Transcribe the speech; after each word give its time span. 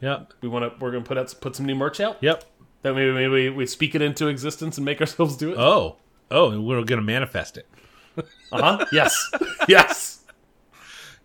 Yep. 0.00 0.32
We 0.40 0.48
want 0.48 0.72
to. 0.72 0.78
We're 0.84 0.92
gonna 0.92 1.04
put 1.04 1.18
out 1.18 1.34
put 1.40 1.56
some 1.56 1.66
new 1.66 1.74
merch 1.74 2.00
out. 2.00 2.18
Yep. 2.20 2.44
That 2.82 2.94
maybe 2.94 3.12
maybe 3.12 3.28
we, 3.28 3.50
we 3.50 3.66
speak 3.66 3.94
it 3.94 4.02
into 4.02 4.28
existence 4.28 4.78
and 4.78 4.84
make 4.84 5.00
ourselves 5.00 5.36
do 5.36 5.52
it. 5.52 5.58
Oh. 5.58 5.96
Oh, 6.30 6.50
and 6.50 6.66
we're 6.66 6.82
gonna 6.84 7.02
manifest 7.02 7.56
it. 7.56 7.66
Uh 8.50 8.78
huh. 8.78 8.86
yes. 8.92 9.30
Yes. 9.68 10.24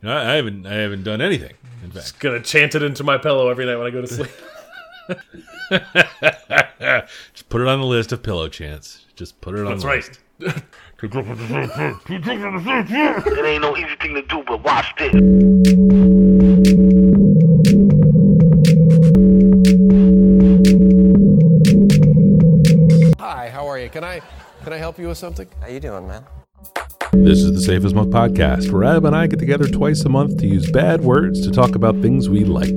No, 0.02 0.16
I 0.18 0.34
haven't. 0.34 0.66
I 0.68 0.74
haven't 0.74 1.04
done 1.04 1.22
anything. 1.22 1.54
In 1.84 1.92
fact, 1.92 2.20
Gonna 2.20 2.42
chant 2.42 2.76
it 2.76 2.84
into 2.84 3.04
my 3.04 3.18
pillow 3.18 3.50
every 3.50 3.66
night 3.66 3.78
when 3.78 3.88
I 3.88 3.90
go 3.90 4.02
to 4.02 4.08
sleep. 4.08 4.30
just 7.34 7.50
put 7.50 7.62
it 7.62 7.68
on 7.68 7.80
the 7.80 7.86
list 7.86 8.12
of 8.12 8.22
pillow 8.22 8.50
chants. 8.50 9.06
Just 9.16 9.40
put 9.42 9.56
it 9.56 9.60
on 9.66 9.68
That's 9.68 9.84
the 9.84 9.88
right. 9.88 10.20
list. 10.40 10.60
It 11.02 11.14
ain't 13.46 13.62
no 13.62 13.78
easy 13.78 13.96
thing 14.02 14.14
to 14.16 14.22
do, 14.24 14.44
but 14.46 14.62
watch 14.64 14.94
this. 14.98 15.74
Can 24.04 24.12
I 24.12 24.22
can 24.66 24.74
I 24.74 24.78
help 24.78 25.00
you 25.00 25.08
with 25.08 25.18
something? 25.18 25.48
How 25.62 25.68
you 25.70 25.80
doing, 25.80 26.06
man? 26.06 26.26
This 27.14 27.40
is 27.40 27.54
the 27.54 27.62
Safe 27.62 27.86
as 27.86 27.94
Milk 27.94 28.10
podcast, 28.10 28.70
where 28.70 28.84
Adam 28.84 29.06
and 29.06 29.16
I 29.16 29.28
get 29.28 29.40
together 29.40 29.66
twice 29.66 30.02
a 30.02 30.10
month 30.10 30.40
to 30.40 30.46
use 30.46 30.70
bad 30.70 31.00
words 31.06 31.40
to 31.48 31.52
talk 31.52 31.74
about 31.74 32.02
things 32.02 32.28
we 32.28 32.44
like. 32.44 32.74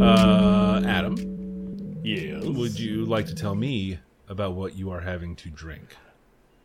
Uh, 0.00 0.82
Adam, 0.86 1.16
Yes. 2.04 2.44
would 2.44 2.78
you 2.78 3.04
like 3.04 3.26
to 3.26 3.34
tell 3.34 3.54
me 3.54 3.98
about 4.28 4.54
what 4.54 4.76
you 4.76 4.90
are 4.90 5.00
having 5.00 5.34
to 5.36 5.50
drink? 5.50 5.96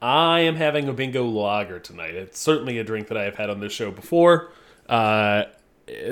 I 0.01 0.41
am 0.41 0.55
having 0.55 0.87
a 0.89 0.93
bingo 0.93 1.23
lager 1.25 1.79
tonight. 1.79 2.15
It's 2.15 2.39
certainly 2.39 2.77
a 2.77 2.84
drink 2.84 3.07
that 3.07 3.17
I 3.17 3.23
have 3.23 3.35
had 3.35 3.49
on 3.49 3.59
this 3.59 3.71
show 3.71 3.91
before. 3.91 4.51
Uh, 4.89 5.43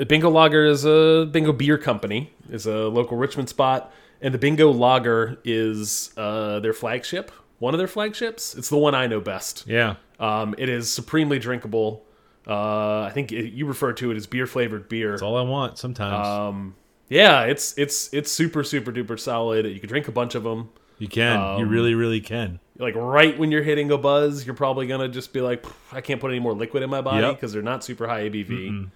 bingo 0.06 0.30
lager 0.30 0.64
is 0.64 0.84
a 0.84 1.28
bingo 1.30 1.52
beer 1.52 1.78
company. 1.78 2.32
is 2.50 2.66
a 2.66 2.88
local 2.88 3.16
Richmond 3.16 3.48
spot, 3.48 3.92
and 4.20 4.32
the 4.34 4.38
bingo 4.38 4.70
lager 4.70 5.38
is 5.44 6.12
uh, 6.16 6.60
their 6.60 6.72
flagship. 6.72 7.30
One 7.58 7.74
of 7.74 7.78
their 7.78 7.88
flagships. 7.88 8.54
It's 8.56 8.68
the 8.68 8.76
one 8.76 8.94
I 8.94 9.06
know 9.06 9.20
best. 9.20 9.64
Yeah, 9.68 9.94
Um, 10.18 10.54
it 10.58 10.68
is 10.68 10.92
supremely 10.92 11.38
drinkable. 11.38 12.04
Uh, 12.46 13.02
I 13.02 13.10
think 13.14 13.30
it, 13.30 13.52
you 13.52 13.66
refer 13.66 13.92
to 13.92 14.10
it 14.10 14.16
as 14.16 14.26
beer 14.26 14.46
flavored 14.48 14.88
beer. 14.88 15.12
that's 15.12 15.22
all 15.22 15.36
I 15.36 15.42
want. 15.42 15.78
Sometimes 15.78 16.26
Um, 16.26 16.74
yeah, 17.08 17.42
it's 17.42 17.72
it's 17.78 18.12
it's 18.12 18.32
super 18.32 18.64
super 18.64 18.90
duper 18.90 19.18
solid. 19.18 19.64
You 19.66 19.78
can 19.78 19.88
drink 19.88 20.08
a 20.08 20.12
bunch 20.12 20.34
of 20.34 20.42
them. 20.42 20.70
you 20.98 21.06
can. 21.06 21.38
you 21.58 21.64
um, 21.64 21.68
really, 21.68 21.94
really 21.94 22.20
can. 22.20 22.58
Like 22.78 22.96
right 22.96 23.38
when 23.38 23.52
you're 23.52 23.62
hitting 23.62 23.92
a 23.92 23.98
buzz, 23.98 24.44
you're 24.44 24.56
probably 24.56 24.88
gonna 24.88 25.08
just 25.08 25.32
be 25.32 25.40
like, 25.40 25.64
I 25.92 26.00
can't 26.00 26.20
put 26.20 26.32
any 26.32 26.40
more 26.40 26.52
liquid 26.54 26.82
in 26.82 26.90
my 26.90 27.00
body 27.00 27.20
Yep. 27.26 27.36
because 27.36 27.52
they're 27.52 27.62
not 27.62 27.84
super 27.84 28.08
high 28.08 28.28
ABV. 28.28 28.90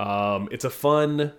Um, 0.00 0.48
it's 0.50 0.64
a 0.64 0.70
fun, 0.70 1.32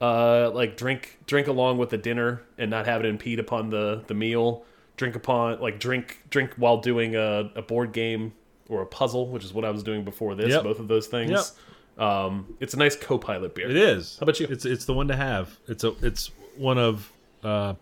uh, 0.00 0.50
like 0.50 0.76
drink 0.76 1.18
drink 1.26 1.48
along 1.48 1.78
with 1.78 1.90
the 1.90 1.98
dinner 1.98 2.42
and 2.58 2.70
not 2.70 2.86
have 2.86 3.00
it 3.04 3.06
impede 3.06 3.38
upon 3.40 3.70
the 3.70 4.02
the 4.06 4.14
meal. 4.14 4.64
Drink 4.96 5.16
upon 5.16 5.60
like 5.60 5.78
drink 5.80 6.22
drink 6.30 6.52
while 6.56 6.78
doing 6.78 7.16
a, 7.16 7.50
a 7.56 7.62
board 7.62 7.92
game 7.92 8.32
or 8.68 8.82
a 8.82 8.86
puzzle, 8.86 9.28
which 9.28 9.44
is 9.44 9.52
what 9.52 9.64
I 9.64 9.70
was 9.70 9.82
doing 9.82 10.04
before 10.04 10.34
this. 10.34 10.50
Yep. 10.50 10.62
Both 10.62 10.78
of 10.78 10.88
those 10.88 11.06
things. 11.06 11.52
Um, 11.98 12.56
it's 12.60 12.74
a 12.74 12.76
nice 12.76 12.94
co-pilot 12.94 13.54
beer. 13.54 13.70
It 13.70 13.76
is. 13.76 14.18
How 14.20 14.24
about 14.24 14.38
you? 14.38 14.46
It's 14.50 14.64
it's 14.64 14.84
the 14.84 14.92
one 14.94 15.08
to 15.08 15.16
have. 15.16 15.58
It's 15.66 15.82
a 15.84 15.94
it's 16.02 16.30
one 16.56 16.78
of 16.78 17.10
uh 17.42 17.74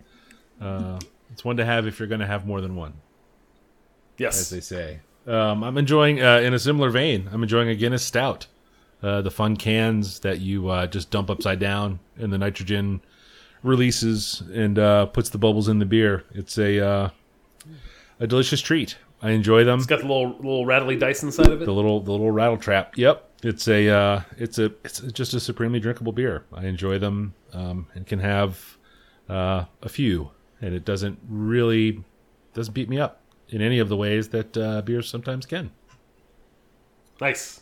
uh 0.61 0.99
it's 1.33 1.45
one 1.45 1.57
to 1.57 1.65
have 1.65 1.87
if 1.87 1.99
you're 1.99 2.09
going 2.09 2.21
to 2.21 2.27
have 2.27 2.47
more 2.47 2.61
than 2.61 2.77
one, 2.77 2.93
Yes, 4.19 4.41
as 4.41 4.51
they 4.51 4.61
say. 4.61 5.01
Um, 5.27 5.65
I'm 5.65 5.77
enjoying 5.77 6.23
uh, 6.23 6.39
in 6.39 6.55
a 6.55 6.61
similar 6.61 6.91
vein. 6.91 7.29
I'm 7.33 7.43
enjoying 7.43 7.69
a 7.69 7.75
Guinness 7.75 8.05
Stout. 8.05 8.47
Uh, 9.05 9.21
the 9.21 9.31
fun 9.31 9.55
cans 9.55 10.21
that 10.21 10.41
you 10.41 10.71
uh, 10.71 10.87
just 10.87 11.11
dump 11.11 11.29
upside 11.29 11.59
down, 11.59 12.01
and 12.17 12.33
the 12.33 12.39
nitrogen 12.39 13.03
releases 13.63 14.43
and 14.55 14.79
uh, 14.79 15.05
puts 15.05 15.29
the 15.29 15.37
bubbles 15.37 15.69
in 15.69 15.79
the 15.79 15.85
beer. 15.85 16.25
It's 16.33 16.57
a 16.57 16.81
uh, 16.83 17.11
a 18.19 18.27
delicious 18.27 18.63
treat. 18.63 18.97
I 19.21 19.33
enjoy 19.33 19.63
them. 19.65 19.79
It's 19.79 19.87
got 19.87 20.01
the 20.01 20.07
little 20.07 20.31
little 20.37 20.65
rattly 20.65 20.97
dice 20.97 21.23
inside 21.23 21.49
of 21.49 21.61
it. 21.61 21.67
the 21.67 21.73
little 21.73 22.01
the 22.01 22.13
little 22.13 22.31
rattle 22.31 22.57
trap. 22.57 22.97
Yep, 22.97 23.31
it's 23.43 23.69
a 23.69 23.91
uh, 23.91 24.21
it's 24.39 24.59
a 24.59 24.73
it's 24.85 25.01
just 25.13 25.35
a 25.35 25.41
supremely 25.41 25.81
drinkable 25.81 26.13
beer. 26.13 26.47
I 26.55 26.65
enjoy 26.65 26.99
them 26.99 27.35
um, 27.53 27.87
and 27.95 28.07
can 28.07 28.21
have 28.21 28.79
uh, 29.29 29.67
a 29.83 29.89
few, 29.91 30.31
and 30.63 30.75
it 30.75 30.87
doesn't 30.87 31.19
really 31.29 32.03
doesn't 32.55 32.73
beat 32.73 32.89
me 32.89 32.99
up 32.99 33.21
in 33.51 33.61
any 33.61 33.81
of 33.81 33.91
the 33.91 33.97
ways 33.99 34.31
that 34.31 34.57
uh, 34.57 34.81
beers 34.81 35.11
sometimes 35.11 35.45
can. 35.45 35.73
Nice. 37.21 37.61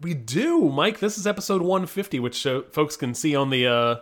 We 0.00 0.14
do, 0.14 0.70
Mike. 0.70 0.98
This 0.98 1.18
is 1.18 1.26
episode 1.26 1.60
150, 1.62 2.20
which 2.20 2.34
show, 2.34 2.62
folks 2.72 2.96
can 2.96 3.14
see 3.14 3.36
on 3.36 3.50
the 3.50 3.66
uh, 3.66 3.96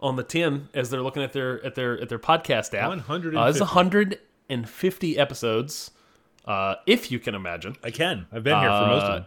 on 0.00 0.16
the 0.16 0.22
tin 0.22 0.68
as 0.74 0.90
they're 0.90 1.02
looking 1.02 1.22
at 1.22 1.32
their 1.32 1.64
at 1.64 1.74
their 1.74 1.98
at 2.00 2.08
their 2.08 2.18
podcast 2.18 2.74
app. 2.74 2.88
150. 2.88 3.36
Uh, 3.36 3.48
it's 3.48 3.60
150 3.60 5.18
episodes, 5.18 5.90
uh, 6.44 6.74
if 6.86 7.10
you 7.10 7.18
can 7.18 7.34
imagine. 7.34 7.76
I 7.82 7.90
can. 7.90 8.26
I've 8.30 8.44
been 8.44 8.58
here 8.60 8.68
for 8.68 8.86
most 8.86 9.04
of 9.04 9.10
Uh, 9.10 9.16
it. 9.16 9.24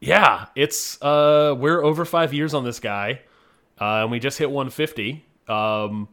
Yeah, 0.00 0.46
it's 0.54 1.00
uh, 1.02 1.54
we're 1.58 1.82
over 1.82 2.04
five 2.04 2.34
years 2.34 2.52
on 2.52 2.64
this 2.64 2.78
guy, 2.78 3.20
uh, 3.80 4.02
and 4.02 4.10
we 4.10 4.18
just 4.18 4.38
hit 4.38 4.50
150. 4.50 5.24
Um, 5.48 6.08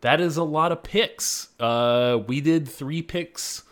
that 0.00 0.20
is 0.20 0.36
a 0.38 0.42
lot 0.44 0.72
of 0.72 0.82
picks. 0.82 1.48
Uh, 1.60 2.18
we 2.26 2.40
did 2.40 2.66
three 2.66 3.02
picks 3.02 3.62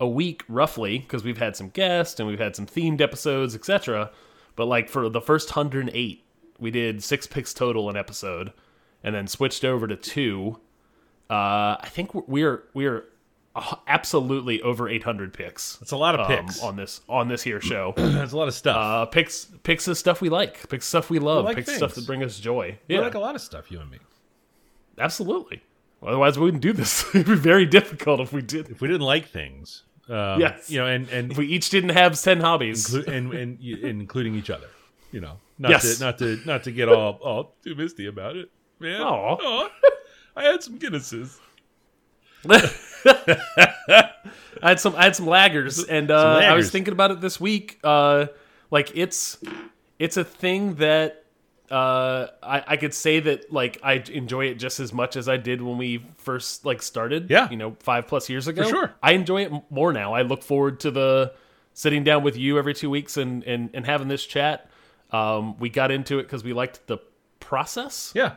a 0.00 0.08
week 0.08 0.44
roughly 0.48 0.98
because 1.00 1.24
we've 1.24 1.38
had 1.38 1.56
some 1.56 1.70
guests 1.70 2.20
and 2.20 2.28
we've 2.28 2.38
had 2.38 2.54
some 2.54 2.66
themed 2.66 3.00
episodes, 3.00 3.54
etc. 3.56 4.10
But 4.58 4.66
like 4.66 4.88
for 4.88 5.08
the 5.08 5.20
first 5.20 5.54
108, 5.54 6.24
we 6.58 6.70
did 6.72 7.04
six 7.04 7.28
picks 7.28 7.54
total 7.54 7.88
an 7.88 7.96
episode, 7.96 8.52
and 9.04 9.14
then 9.14 9.28
switched 9.28 9.64
over 9.64 9.86
to 9.86 9.94
two. 9.94 10.58
Uh, 11.30 11.78
I 11.78 11.88
think 11.88 12.12
we're 12.26 12.64
we're 12.74 13.04
absolutely 13.86 14.60
over 14.62 14.88
800 14.88 15.32
picks. 15.32 15.76
That's 15.76 15.92
a 15.92 15.96
lot 15.96 16.16
of 16.16 16.22
um, 16.22 16.26
picks. 16.26 16.60
on 16.60 16.74
this 16.74 17.02
on 17.08 17.28
this 17.28 17.40
here 17.40 17.60
show. 17.60 17.94
That's 17.96 18.32
a 18.32 18.36
lot 18.36 18.48
of 18.48 18.54
stuff. 18.54 18.76
Uh, 18.76 19.06
picks 19.06 19.44
picks 19.62 19.86
of 19.86 19.96
stuff 19.96 20.20
we 20.20 20.28
like, 20.28 20.68
picks 20.68 20.86
stuff 20.86 21.08
we 21.08 21.20
love, 21.20 21.44
like 21.44 21.54
picks 21.54 21.76
stuff 21.76 21.92
things. 21.92 22.04
that 22.04 22.10
bring 22.10 22.24
us 22.24 22.40
joy. 22.40 22.76
we 22.88 22.96
Yeah, 22.96 23.02
like 23.02 23.14
a 23.14 23.20
lot 23.20 23.36
of 23.36 23.40
stuff, 23.40 23.70
you 23.70 23.78
and 23.78 23.88
me. 23.88 23.98
absolutely. 24.98 25.62
Otherwise, 26.02 26.36
we 26.36 26.46
wouldn't 26.46 26.64
do 26.64 26.72
this. 26.72 27.04
It'd 27.14 27.28
be 27.28 27.36
very 27.36 27.64
difficult 27.64 28.18
if 28.18 28.32
we 28.32 28.42
did. 28.42 28.70
If 28.70 28.80
we 28.80 28.88
didn't 28.88 29.06
like 29.06 29.28
things, 29.28 29.84
um, 30.08 30.40
Yes. 30.40 30.70
you 30.70 30.78
know, 30.80 30.86
and 30.86 31.08
and 31.10 31.36
we 31.36 31.46
each 31.46 31.70
didn't 31.70 31.90
have 31.90 32.20
ten 32.20 32.40
hobbies. 32.40 32.88
inclu- 32.88 33.06
and, 33.08 33.32
and 33.32 33.60
and 33.60 34.00
including 34.00 34.34
each 34.34 34.50
other. 34.50 34.68
You 35.12 35.20
know, 35.20 35.38
not 35.58 35.70
Yes. 35.70 35.98
to 35.98 36.04
not 36.04 36.18
to 36.18 36.38
not 36.44 36.64
to 36.64 36.70
get 36.72 36.88
all 36.88 37.18
all 37.22 37.54
too 37.64 37.74
misty 37.74 38.06
about 38.06 38.36
it, 38.36 38.50
man. 38.80 39.00
Aw. 39.00 39.36
Aw. 39.40 39.68
I 40.36 40.42
had 40.44 40.62
some 40.62 40.78
Guinnesses. 40.78 41.38
I 42.48 44.10
had 44.62 44.80
some 44.80 44.94
I 44.96 45.04
had 45.04 45.16
some 45.16 45.26
laggers, 45.26 45.84
and 45.88 46.10
uh, 46.10 46.40
I 46.42 46.54
was 46.54 46.70
thinking 46.70 46.92
about 46.92 47.10
it 47.10 47.20
this 47.20 47.40
week. 47.40 47.78
Uh, 47.82 48.26
like 48.70 48.92
it's 48.94 49.38
it's 49.98 50.16
a 50.16 50.24
thing 50.24 50.76
that 50.76 51.24
uh, 51.70 52.28
I, 52.42 52.64
I 52.66 52.76
could 52.76 52.94
say 52.94 53.20
that 53.20 53.52
like 53.52 53.78
I 53.82 53.94
enjoy 54.12 54.46
it 54.46 54.54
just 54.54 54.80
as 54.80 54.92
much 54.92 55.16
as 55.16 55.28
I 55.28 55.36
did 55.36 55.60
when 55.62 55.78
we 55.78 56.04
first 56.16 56.64
like 56.64 56.82
started. 56.82 57.28
Yeah. 57.30 57.50
you 57.50 57.56
know, 57.56 57.76
five 57.80 58.06
plus 58.06 58.28
years 58.28 58.48
ago. 58.48 58.68
sure. 58.68 58.94
I 59.02 59.12
enjoy 59.12 59.42
it 59.44 59.52
more 59.70 59.92
now. 59.92 60.14
I 60.14 60.22
look 60.22 60.42
forward 60.42 60.80
to 60.80 60.90
the 60.90 61.32
sitting 61.74 62.04
down 62.04 62.22
with 62.22 62.36
you 62.36 62.58
every 62.58 62.74
two 62.74 62.90
weeks 62.90 63.16
and 63.16 63.42
and, 63.44 63.70
and 63.74 63.84
having 63.86 64.08
this 64.08 64.24
chat. 64.24 64.68
Um, 65.10 65.58
we 65.58 65.68
got 65.70 65.90
into 65.90 66.18
it 66.18 66.24
because 66.24 66.44
we 66.44 66.52
liked 66.52 66.86
the 66.86 66.98
process 67.40 68.12
Yeah, 68.14 68.34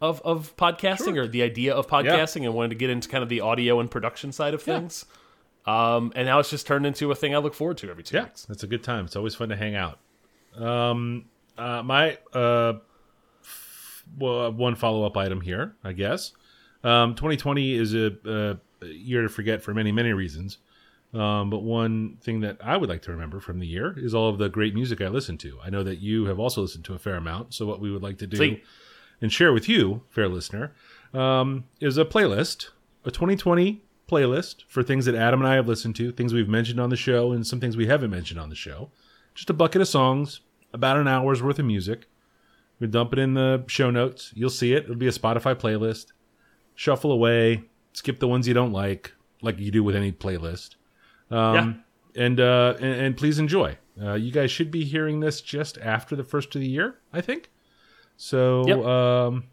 of, 0.00 0.20
of 0.24 0.54
podcasting 0.56 1.16
or 1.16 1.26
the 1.26 1.42
idea 1.42 1.74
of 1.74 1.88
podcasting 1.88 2.44
and 2.44 2.54
wanted 2.54 2.68
to 2.68 2.74
get 2.76 2.88
into 2.90 3.08
kind 3.08 3.22
of 3.22 3.28
the 3.28 3.40
audio 3.40 3.80
and 3.80 3.90
production 3.90 4.30
side 4.30 4.54
of 4.54 4.64
Yeah. 4.66 4.78
things. 4.78 5.06
Um, 5.66 6.12
and 6.14 6.26
now 6.26 6.38
it's 6.40 6.50
just 6.50 6.66
turned 6.66 6.86
into 6.86 7.10
a 7.10 7.14
thing 7.14 7.34
I 7.34 7.38
look 7.38 7.54
forward 7.54 7.78
to 7.78 7.90
every 7.90 8.02
two 8.04 8.16
yeah, 8.18 8.24
weeks. 8.24 8.46
it's 8.50 8.62
a 8.62 8.66
good 8.66 8.84
time. 8.84 9.06
It's 9.06 9.16
always 9.16 9.34
fun 9.34 9.48
to 9.48 9.56
hang 9.56 9.74
out. 9.74 9.98
Um, 10.56 11.24
uh, 11.58 11.82
my 11.82 12.18
uh, 12.32 12.74
f- 13.42 14.04
well, 14.18 14.52
one 14.52 14.74
follow 14.74 15.04
up 15.04 15.16
item 15.16 15.40
here, 15.40 15.74
I 15.82 15.92
guess. 15.92 16.32
Um, 16.82 17.14
2020 17.14 17.74
is 17.74 17.94
a, 17.94 18.58
a 18.82 18.86
year 18.86 19.22
to 19.22 19.28
forget 19.28 19.62
for 19.62 19.72
many 19.74 19.92
many 19.92 20.12
reasons. 20.12 20.58
Um, 21.14 21.48
but 21.48 21.62
one 21.62 22.16
thing 22.20 22.40
that 22.40 22.58
I 22.60 22.76
would 22.76 22.88
like 22.88 23.02
to 23.02 23.12
remember 23.12 23.38
from 23.38 23.60
the 23.60 23.66
year 23.68 23.94
is 23.96 24.14
all 24.16 24.28
of 24.28 24.38
the 24.38 24.48
great 24.48 24.74
music 24.74 25.00
I 25.00 25.06
listened 25.06 25.38
to. 25.40 25.58
I 25.64 25.70
know 25.70 25.84
that 25.84 26.00
you 26.00 26.24
have 26.24 26.40
also 26.40 26.62
listened 26.62 26.84
to 26.86 26.94
a 26.94 26.98
fair 26.98 27.14
amount. 27.14 27.54
So 27.54 27.66
what 27.66 27.80
we 27.80 27.92
would 27.92 28.02
like 28.02 28.18
to 28.18 28.26
do 28.26 28.36
Sweet. 28.36 28.64
and 29.22 29.32
share 29.32 29.52
with 29.52 29.68
you, 29.68 30.02
fair 30.10 30.28
listener, 30.28 30.74
um, 31.12 31.64
is 31.80 31.96
a 31.98 32.04
playlist, 32.04 32.70
a 33.04 33.12
2020 33.12 33.80
playlist 34.10 34.64
for 34.66 34.82
things 34.82 35.04
that 35.06 35.14
Adam 35.14 35.40
and 35.40 35.48
I 35.48 35.54
have 35.54 35.68
listened 35.68 35.94
to, 35.96 36.10
things 36.10 36.34
we've 36.34 36.48
mentioned 36.48 36.80
on 36.80 36.90
the 36.90 36.96
show, 36.96 37.30
and 37.30 37.46
some 37.46 37.60
things 37.60 37.76
we 37.76 37.86
haven't 37.86 38.10
mentioned 38.10 38.40
on 38.40 38.48
the 38.48 38.56
show. 38.56 38.90
Just 39.36 39.50
a 39.50 39.54
bucket 39.54 39.82
of 39.82 39.88
songs, 39.88 40.40
about 40.74 40.98
an 40.98 41.08
hour's 41.08 41.42
worth 41.42 41.58
of 41.58 41.64
music. 41.64 42.06
We 42.80 42.86
dump 42.88 43.12
it 43.14 43.18
in 43.18 43.32
the 43.34 43.64
show 43.68 43.90
notes. 43.90 44.32
You'll 44.34 44.50
see 44.50 44.74
it. 44.74 44.84
It'll 44.84 44.96
be 44.96 45.06
a 45.06 45.12
Spotify 45.12 45.54
playlist. 45.54 46.06
Shuffle 46.74 47.12
away. 47.12 47.64
Skip 47.92 48.18
the 48.18 48.28
ones 48.28 48.46
you 48.48 48.52
don't 48.54 48.72
like, 48.72 49.14
like 49.40 49.58
you 49.58 49.70
do 49.70 49.82
with 49.84 49.94
any 49.96 50.12
playlist. 50.12 50.74
Um, 51.30 51.82
And, 52.16 52.38
uh, 52.40 52.74
and 52.80 52.92
and 53.00 53.16
please 53.16 53.38
enjoy. 53.38 53.76
Uh, 54.00 54.14
you 54.14 54.30
guys 54.32 54.50
should 54.50 54.70
be 54.70 54.84
hearing 54.84 55.20
this 55.20 55.40
just 55.40 55.78
after 55.78 56.14
the 56.16 56.24
first 56.24 56.54
of 56.54 56.60
the 56.60 56.68
year, 56.68 56.98
I 57.12 57.20
think. 57.20 57.50
So 58.16 58.66
Yep. 58.68 58.78
um, 58.84 59.44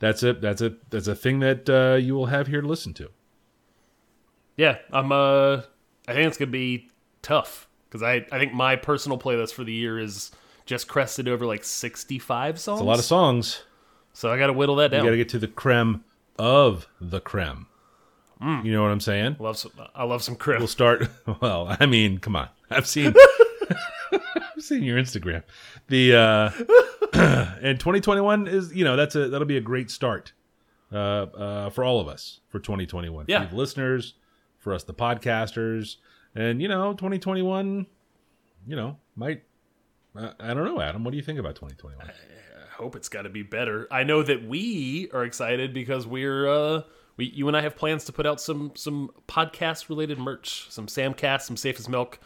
that's 0.00 0.22
it. 0.22 0.40
that's 0.40 0.60
a 0.62 0.74
that's 0.90 1.06
a 1.08 1.14
thing 1.16 1.40
that 1.40 1.68
uh, 1.70 1.96
you 1.96 2.14
will 2.14 2.26
have 2.26 2.46
here 2.48 2.60
to 2.60 2.66
listen 2.68 2.92
to. 2.94 3.08
Yeah, 4.56 4.78
I'm. 4.92 5.10
Uh, 5.12 5.62
I 6.08 6.14
think 6.14 6.26
it's 6.28 6.36
gonna 6.36 6.50
be 6.50 6.88
tough 7.22 7.68
because 7.88 8.02
I 8.02 8.26
I 8.32 8.38
think 8.38 8.52
my 8.52 8.76
personal 8.76 9.18
playlist 9.18 9.52
for 9.54 9.64
the 9.64 9.72
year 9.72 9.98
is 9.98 10.30
just 10.70 10.86
crested 10.86 11.26
over 11.26 11.44
like 11.44 11.64
65 11.64 12.60
songs. 12.60 12.78
It's 12.78 12.82
a 12.84 12.86
lot 12.86 13.00
of 13.00 13.04
songs. 13.04 13.64
So 14.12 14.30
I 14.32 14.38
got 14.38 14.46
to 14.46 14.52
whittle 14.52 14.76
that 14.76 14.92
You 14.92 14.98
down. 14.98 15.06
got 15.06 15.10
to 15.10 15.16
get 15.16 15.28
to 15.30 15.38
the 15.40 15.48
creme 15.48 16.04
of 16.38 16.86
the 17.00 17.20
creme. 17.20 17.66
Mm. 18.40 18.64
You 18.64 18.72
know 18.72 18.82
what 18.82 18.92
I'm 18.92 19.00
saying? 19.00 19.36
love 19.40 19.58
some. 19.58 19.72
I 19.96 20.04
love 20.04 20.22
some 20.22 20.36
creme. 20.36 20.60
We'll 20.60 20.68
start. 20.68 21.08
Well, 21.40 21.76
I 21.80 21.86
mean, 21.86 22.18
come 22.18 22.36
on. 22.36 22.48
I've 22.70 22.86
seen. 22.86 23.12
I've 24.12 24.62
seen 24.62 24.84
your 24.84 24.96
Instagram. 24.96 25.42
The 25.88 26.14
uh, 26.14 26.50
and 27.62 27.78
2021 27.80 28.46
is 28.46 28.72
you 28.72 28.84
know 28.84 28.94
that's 28.94 29.16
a 29.16 29.28
that'll 29.28 29.46
be 29.48 29.56
a 29.56 29.60
great 29.60 29.90
start 29.90 30.32
uh, 30.92 30.96
uh, 30.96 31.70
for 31.70 31.82
all 31.82 31.98
of 32.00 32.06
us 32.06 32.40
for 32.48 32.60
2021. 32.60 33.24
Yeah. 33.28 33.44
for 33.44 33.50
the 33.50 33.56
listeners, 33.56 34.14
for 34.60 34.72
us 34.72 34.84
the 34.84 34.94
podcasters, 34.94 35.96
and 36.36 36.62
you 36.62 36.68
know 36.68 36.92
2021. 36.92 37.86
You 38.68 38.76
know 38.76 38.96
might. 39.16 39.42
I 40.16 40.54
don't 40.54 40.64
know, 40.64 40.80
Adam. 40.80 41.04
What 41.04 41.12
do 41.12 41.16
you 41.16 41.22
think 41.22 41.38
about 41.38 41.54
2021? 41.54 42.06
I 42.08 42.72
hope 42.82 42.96
it's 42.96 43.08
got 43.08 43.22
to 43.22 43.28
be 43.28 43.42
better. 43.42 43.86
I 43.90 44.02
know 44.04 44.22
that 44.22 44.44
we 44.46 45.10
are 45.12 45.24
excited 45.24 45.72
because 45.74 46.06
we're 46.06 46.48
uh 46.48 46.82
we 47.16 47.26
you 47.26 47.46
and 47.48 47.56
I 47.56 47.60
have 47.60 47.76
plans 47.76 48.04
to 48.06 48.12
put 48.12 48.26
out 48.26 48.40
some 48.40 48.72
some 48.74 49.10
podcast 49.28 49.88
related 49.88 50.18
merch, 50.18 50.66
some 50.70 50.86
Samcast, 50.86 51.42
some 51.42 51.56
Safe 51.56 51.78
as 51.78 51.88
Milk 51.88 52.18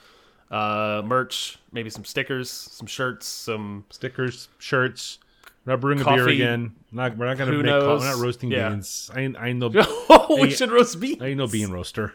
uh 0.51 1.03
merch, 1.05 1.59
maybe 1.73 1.91
some 1.91 2.05
stickers, 2.05 2.51
some 2.51 2.87
shirts, 2.87 3.27
some 3.27 3.85
Stickers, 3.91 4.49
shirts. 4.59 5.19
We're 5.67 5.73
not 5.73 5.81
brewing 5.81 6.01
a 6.01 6.05
beer 6.05 6.19
Coffee. 6.19 6.35
again. 6.35 6.75
Not, 6.93 7.17
we're 7.17 7.25
not 7.27 7.39
going 7.39 7.51
to 7.51 7.57
Who 7.57 7.63
make. 7.63 7.71
Knows? 7.71 8.03
we're 8.03 8.11
not 8.15 8.19
roasting 8.23 8.51
Yeah. 8.51 8.69
beans. 8.69 9.11
I, 9.15 9.33
I 9.39 9.53
know. 9.53 9.71
Oh, 9.75 10.37
we 10.41 10.49
Hey, 10.51 10.55
should 10.55 10.71
roast 10.71 11.01
beef. 11.01 11.23
I 11.23 11.29
ain't 11.29 11.39
no 11.39 11.47
bean 11.47 11.71
roaster. 11.71 12.15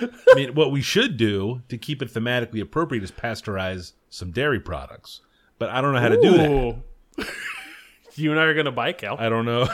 I 0.00 0.34
mean, 0.34 0.54
what 0.54 0.70
we 0.72 0.80
should 0.82 1.16
do 1.16 1.62
to 1.68 1.76
keep 1.78 2.00
it 2.02 2.12
thematically 2.12 2.60
appropriate 2.60 3.04
is 3.04 3.10
pasteurize 3.12 3.92
some 4.10 4.30
dairy 4.30 4.60
products. 4.60 5.20
But 5.58 5.70
I 5.70 5.80
don't 5.80 5.92
know 5.92 6.00
how 6.00 6.08
to 6.08 6.20
do 6.20 6.30
that. 7.16 7.28
You 8.14 8.30
and 8.30 8.38
I 8.38 8.44
are 8.44 8.52
gonna 8.54 8.70
buy 8.72 8.92
cow. 8.92 9.16
I 9.18 9.30
don't 9.30 9.46
know. 9.46 9.66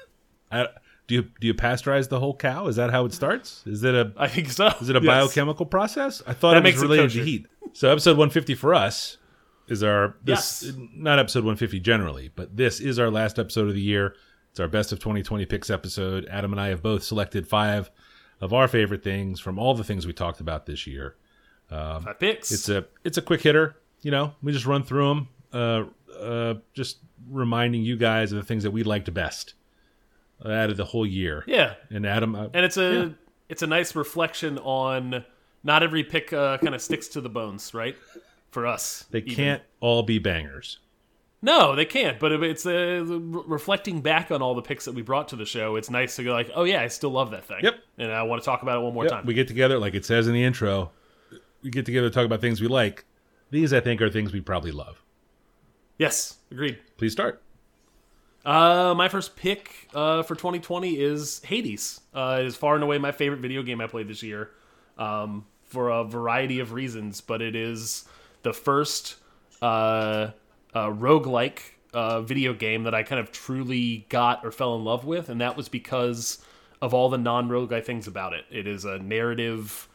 I, 0.52 0.68
do 1.08 1.14
you 1.16 1.22
do 1.40 1.46
you 1.48 1.54
pasteurize 1.54 2.08
the 2.08 2.20
whole 2.20 2.36
cow? 2.36 2.68
Is 2.68 2.76
that 2.76 2.90
how 2.90 3.04
it 3.04 3.12
starts? 3.12 3.64
Is 3.66 3.82
it 3.82 3.94
a 3.96 4.12
I 4.16 4.28
think 4.28 4.48
so. 4.50 4.68
is 4.80 4.88
it 4.88 4.94
a 4.96 5.00
Yes. 5.02 5.06
biochemical 5.06 5.66
process? 5.66 6.22
I 6.24 6.32
thought 6.32 6.52
That 6.52 6.58
it 6.58 6.62
was 6.62 6.72
makes 6.74 6.78
it 6.78 6.82
related 6.82 7.10
to 7.12 7.24
heat. 7.24 7.46
So 7.72 7.90
episode 7.90 8.12
150 8.12 8.54
for 8.54 8.74
us 8.74 9.16
is 9.66 9.82
our 9.82 10.16
this 10.22 10.62
Yes. 10.64 10.72
not 10.94 11.18
episode 11.18 11.40
150 11.40 11.80
generally, 11.80 12.30
but 12.36 12.56
this 12.56 12.78
is 12.78 13.00
our 13.00 13.10
last 13.10 13.40
episode 13.40 13.66
of 13.66 13.74
the 13.74 13.80
year. 13.80 14.14
It's 14.52 14.60
our 14.60 14.68
best 14.68 14.92
of 14.92 15.00
2020 15.00 15.46
picks 15.46 15.68
episode. 15.68 16.26
Adam 16.30 16.52
and 16.52 16.60
I 16.60 16.68
have 16.68 16.82
both 16.84 17.02
selected 17.02 17.48
five 17.48 17.90
of 18.40 18.52
our 18.52 18.68
favorite 18.68 19.02
things 19.02 19.40
from 19.40 19.58
all 19.58 19.74
the 19.74 19.84
things 19.84 20.06
we 20.06 20.12
talked 20.12 20.40
about 20.40 20.66
this 20.66 20.86
year. 20.86 21.16
Five 21.68 22.18
picks. 22.18 22.50
It's 22.50 22.68
a 22.68 22.86
it's 23.04 23.18
a 23.18 23.22
quick 23.22 23.42
hitter. 23.42 23.76
You 24.02 24.10
know, 24.10 24.34
we 24.42 24.52
just 24.52 24.66
run 24.66 24.82
through 24.82 25.08
them, 25.08 25.28
uh, 25.52 25.84
uh, 26.18 26.54
just 26.72 26.98
reminding 27.28 27.82
you 27.82 27.96
guys 27.96 28.32
of 28.32 28.38
the 28.38 28.44
things 28.44 28.62
that 28.62 28.70
we 28.70 28.82
liked 28.82 29.12
best 29.12 29.54
out 30.44 30.70
of 30.70 30.76
the 30.76 30.84
whole 30.84 31.06
year. 31.06 31.44
yeah, 31.46 31.74
And 31.90 32.06
Adam, 32.06 32.34
uh, 32.34 32.48
and 32.54 32.64
it's 32.64 32.76
a 32.76 33.14
it's 33.48 33.62
a 33.62 33.66
nice 33.66 33.94
reflection 33.94 34.58
on 34.58 35.24
not 35.62 35.82
every 35.82 36.02
pick 36.02 36.32
uh, 36.32 36.58
kind 36.58 36.74
of 36.74 36.80
sticks 36.80 37.08
to 37.08 37.20
the 37.20 37.28
bones, 37.28 37.74
right? 37.74 37.96
For 38.50 38.66
us, 38.66 39.04
they 39.10 39.18
even. 39.20 39.34
can't 39.34 39.62
all 39.80 40.02
be 40.02 40.18
bangers. 40.18 40.78
No, 41.42 41.74
they 41.74 41.84
can't. 41.84 42.18
But 42.18 42.32
it's 42.32 42.66
uh, 42.66 43.02
reflecting 43.06 44.02
back 44.02 44.30
on 44.30 44.42
all 44.42 44.54
the 44.54 44.62
picks 44.62 44.84
that 44.84 44.94
we 44.94 45.02
brought 45.02 45.28
to 45.28 45.36
the 45.36 45.46
show. 45.46 45.76
It's 45.76 45.88
nice 45.88 46.16
to 46.16 46.24
go 46.24 46.32
like, 46.32 46.50
oh 46.54 46.64
yeah, 46.64 46.82
I 46.82 46.88
still 46.88 47.10
love 47.10 47.30
that 47.30 47.44
thing. 47.44 47.60
Yep. 47.62 47.74
And 48.00 48.10
I 48.10 48.22
want 48.22 48.40
to 48.42 48.44
talk 48.46 48.62
about 48.62 48.78
it 48.78 48.80
one 48.82 48.94
more 48.94 49.04
Yep, 49.04 49.12
time. 49.12 49.26
we 49.26 49.34
get 49.34 49.46
together, 49.46 49.78
like 49.78 49.94
it 49.94 50.04
says 50.04 50.26
in 50.26 50.32
the 50.32 50.42
intro. 50.42 50.90
We 51.62 51.70
get 51.70 51.84
together 51.84 52.08
to 52.08 52.14
talk 52.14 52.24
about 52.24 52.40
things 52.40 52.60
we 52.60 52.66
like. 52.66 53.04
These, 53.50 53.72
I 53.72 53.80
think, 53.80 54.00
are 54.00 54.08
things 54.10 54.32
we 54.32 54.40
probably 54.40 54.70
love. 54.72 55.02
yes, 55.98 56.38
agreed. 56.50 56.78
Please 56.96 57.12
start. 57.12 57.42
Uh, 58.44 58.94
my 58.96 59.08
first 59.08 59.36
pick 59.36 59.88
uh, 59.94 60.22
for 60.22 60.34
2020 60.34 60.98
is 60.98 61.42
Hades. 61.44 62.00
Uh, 62.14 62.38
it 62.40 62.46
is 62.46 62.56
far 62.56 62.74
and 62.74 62.82
away 62.82 62.96
my 62.96 63.12
favorite 63.12 63.40
video 63.40 63.62
game 63.62 63.80
I 63.82 63.86
played 63.86 64.08
this 64.08 64.22
year, 64.22 64.50
um, 64.96 65.44
for 65.64 65.90
a 65.90 66.04
variety 66.04 66.58
of 66.60 66.72
reasons. 66.72 67.20
But 67.20 67.42
it 67.42 67.54
is 67.54 68.06
the 68.42 68.54
first 68.54 69.16
uh, 69.60 70.30
uh, 70.72 70.88
roguelike 70.88 71.60
uh, 71.92 72.22
video 72.22 72.54
game 72.54 72.84
that 72.84 72.94
I 72.94 73.02
kind 73.02 73.20
of 73.20 73.30
truly 73.30 74.06
got 74.08 74.42
or 74.42 74.50
fell 74.52 74.74
in 74.76 74.84
love 74.84 75.04
with, 75.04 75.28
and 75.28 75.40
that 75.42 75.54
was 75.56 75.68
because 75.68 76.42
of 76.82 76.94
all 76.94 77.08
the 77.08 77.18
non-roguelike 77.18 77.84
things 77.84 78.06
about 78.06 78.32
it. 78.32 78.44
It 78.50 78.66
is 78.66 78.84
a 78.84 78.98
narrative, 78.98 79.88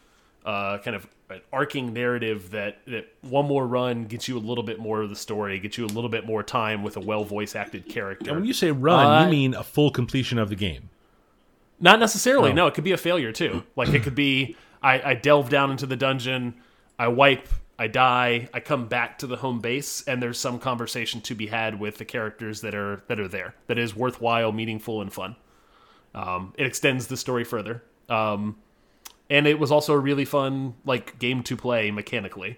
uh, 0.46 0.78
kind 0.80 0.96
of 0.96 1.08
an 1.30 1.42
arcing 1.52 1.92
narrative 1.94 2.52
that 2.52 2.78
that 2.86 3.08
one 3.22 3.48
more 3.48 3.66
run 3.66 4.06
gets 4.06 4.28
you 4.28 4.38
a 4.38 4.40
little 4.40 4.64
bit 4.64 4.80
more 4.80 5.02
of 5.02 5.10
the 5.10 5.16
story, 5.16 5.58
gets 5.60 5.78
you 5.78 5.86
a 5.86 5.88
little 5.88 6.10
bit 6.10 6.26
more 6.26 6.44
time 6.44 6.84
with 6.84 6.98
a 6.98 7.00
well 7.00 7.24
voice 7.24 7.56
acted 7.56 7.88
character. 7.90 8.30
And 8.30 8.40
when 8.40 8.46
you 8.46 8.54
say 8.54 8.72
run, 8.72 9.06
Uh, 9.06 9.26
you 9.26 9.32
mean 9.32 9.54
a 9.56 9.64
full 9.64 9.90
completion 9.90 10.38
of 10.38 10.50
the 10.50 10.56
game. 10.56 10.90
Not 11.80 12.00
necessarily. 12.00 12.52
Oh. 12.52 12.54
No, 12.54 12.68
it 12.68 12.74
could 12.74 12.84
be 12.84 12.92
a 12.92 12.98
failure 12.98 13.32
too. 13.32 13.64
Like 13.76 13.90
it 13.90 14.04
could 14.04 14.16
be 14.16 14.56
I, 14.84 15.12
I 15.12 15.14
delve 15.16 15.50
down 15.50 15.72
into 15.72 15.88
the 15.88 15.96
dungeon, 15.98 16.54
I 17.00 17.08
wipe, 17.08 17.48
I 17.80 17.88
die, 17.88 18.48
I 18.54 18.60
come 18.60 18.88
back 18.88 19.18
to 19.20 19.28
the 19.28 19.38
home 19.38 19.60
base, 19.60 20.04
and 20.04 20.22
there's 20.22 20.40
some 20.40 20.60
conversation 20.60 21.22
to 21.22 21.36
be 21.36 21.48
had 21.48 21.80
with 21.80 21.98
the 21.98 22.06
characters 22.06 22.62
that 22.62 22.76
are 22.76 23.04
that 23.08 23.20
are 23.20 23.28
there. 23.28 23.56
That 23.66 23.80
is 23.80 23.96
worthwhile, 23.96 24.52
meaningful, 24.52 25.02
and 25.02 25.12
fun. 25.12 25.36
Um, 26.16 26.54
it 26.58 26.66
extends 26.66 27.08
the 27.08 27.18
story 27.18 27.44
further. 27.44 27.84
Um, 28.10 28.58
and 29.30 29.46
it 29.46 29.60
was 29.60 29.72
also 29.72 29.94
a 29.94 30.00
really 30.00 30.26
fun 30.26 30.74
like 30.86 31.20
game 31.20 31.44
to 31.44 31.56
play 31.58 31.92
mechanically. 31.92 32.58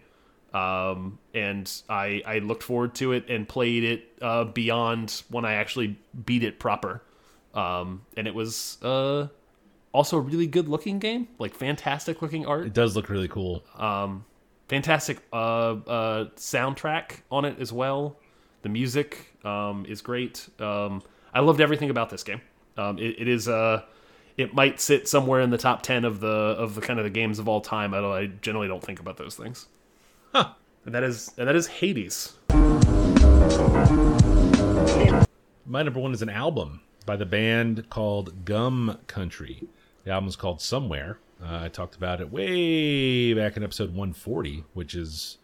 Um, 0.54 1.20
and 1.34 1.70
I 1.90 2.22
I 2.26 2.40
looked 2.40 2.64
forward 2.64 2.96
to 2.96 3.12
it 3.12 3.30
and 3.30 3.48
played 3.48 3.84
it 3.84 4.10
uh, 4.22 4.46
beyond 4.46 5.24
when 5.30 5.44
I 5.44 5.54
actually 5.54 5.98
beat 6.26 6.44
it 6.44 6.60
proper. 6.60 7.02
Um, 7.54 8.04
and 8.16 8.28
it 8.28 8.36
was 8.36 8.78
uh, 8.84 9.28
also 9.92 10.18
a 10.18 10.22
really 10.22 10.48
good 10.48 10.70
looking 10.70 11.00
game, 11.00 11.28
like 11.40 11.56
fantastic 11.56 12.22
looking 12.22 12.46
art, 12.46 12.68
It 12.68 12.74
does 12.74 12.96
look 12.96 13.10
really 13.10 13.28
cool. 13.28 13.64
fantastic 14.68 15.20
uh, 15.34 15.36
uh, 15.36 16.26
soundtrack 16.36 17.22
on 17.32 17.46
it 17.46 17.60
as 17.60 17.74
well. 17.74 18.18
The 18.62 18.70
music 18.70 19.36
um, 19.44 19.86
is 19.88 20.02
great. 20.02 20.48
Um, 20.60 21.02
I 21.34 21.40
loved 21.40 21.62
everything 21.62 21.90
about 21.90 22.10
this 22.10 22.24
game. 22.24 22.42
Um, 22.78 23.00
it, 23.00 23.20
it 23.20 23.28
is 23.28 23.48
uh, 23.48 23.84
it 24.38 24.54
might 24.54 24.80
sit 24.80 25.08
somewhere 25.08 25.42
in 25.42 25.50
the 25.50 25.58
top 25.58 25.82
ten 25.82 26.06
of 26.06 26.20
the 26.20 26.28
of 26.28 26.76
the 26.76 26.82
kind 26.82 27.00
of 27.00 27.04
the 27.04 27.10
games 27.10 27.40
of 27.40 27.48
all 27.48 27.62
time. 27.62 27.94
I, 27.94 28.02
don't, 28.02 28.12
I 28.12 28.28
generally 28.28 28.68
don't 28.68 28.84
think 28.84 29.00
about 29.00 29.18
those 29.18 29.36
things. 29.36 29.68
Huh. 30.34 30.52
And 30.86 30.94
that 30.96 31.04
is 31.04 31.32
and 31.38 31.48
that 31.48 31.56
is 31.56 31.68
Hades. 31.68 32.34
My 35.66 35.84
number 35.84 36.00
one 36.00 36.14
is 36.14 36.22
an 36.22 36.30
album 36.30 36.82
by 37.06 37.18
the 37.18 37.26
band 37.26 37.90
called 37.90 38.46
Gum 38.46 39.00
Country. 39.08 39.68
The 40.06 40.12
album 40.12 40.30
is 40.30 40.36
called 40.36 40.62
Somewhere. 40.62 41.20
Uh, 41.44 41.64
I 41.64 41.68
talked 41.70 41.96
about 41.96 42.22
it 42.22 42.32
way 42.32 43.34
back 43.34 43.58
in 43.58 43.64
episode 43.64 43.90
140, 43.90 44.64
which 44.74 44.96
is 44.96 45.38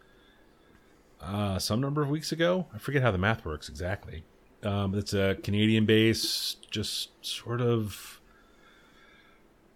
uh, 1.21 1.59
some 1.59 1.81
number 1.81 2.01
of 2.01 2.09
weeks 2.09 2.31
ago. 2.31 2.67
I 2.73 2.77
forget 2.77 3.01
how 3.01 3.11
the 3.11 3.17
math 3.17 3.45
works 3.45 3.69
exactly. 3.69 4.23
Um, 4.65 4.96
it's 4.96 5.13
a 5.13 5.38
Canadian 5.43 5.86
based, 5.86 6.70
just 6.72 7.10
sort 7.25 7.62
of 7.62 8.20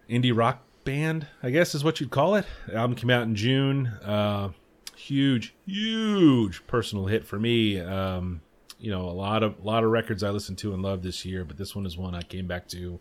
indie 0.10 0.36
rock 0.36 0.62
band, 0.84 1.28
I 1.44 1.50
guess 1.50 1.76
is 1.76 1.84
what 1.84 2.00
you'd 2.00 2.12
call 2.12 2.36
it. 2.36 2.46
The 2.68 2.76
album 2.76 2.96
came 2.96 3.10
out 3.10 3.24
in 3.24 3.36
June. 3.36 3.88
Uh, 4.04 4.50
huge, 4.96 5.54
huge 5.66 6.66
personal 6.68 7.08
hit 7.08 7.26
for 7.26 7.40
me. 7.40 7.80
Um, 7.80 8.42
you 8.80 8.92
know, 8.92 9.02
a 9.02 9.12
lot 9.12 9.44
of 9.44 9.60
a 9.60 9.68
lot 9.68 9.84
of 9.84 9.90
records 9.92 10.24
I 10.24 10.30
listened 10.30 10.58
to 10.60 10.74
and 10.74 10.82
loved 10.82 11.04
this 11.04 11.26
year, 11.26 11.44
but 11.44 11.58
this 11.58 11.76
one 11.76 11.86
is 11.86 11.98
one 11.98 12.16
I 12.16 12.22
came 12.22 12.48
back 12.48 12.68
to 12.70 13.00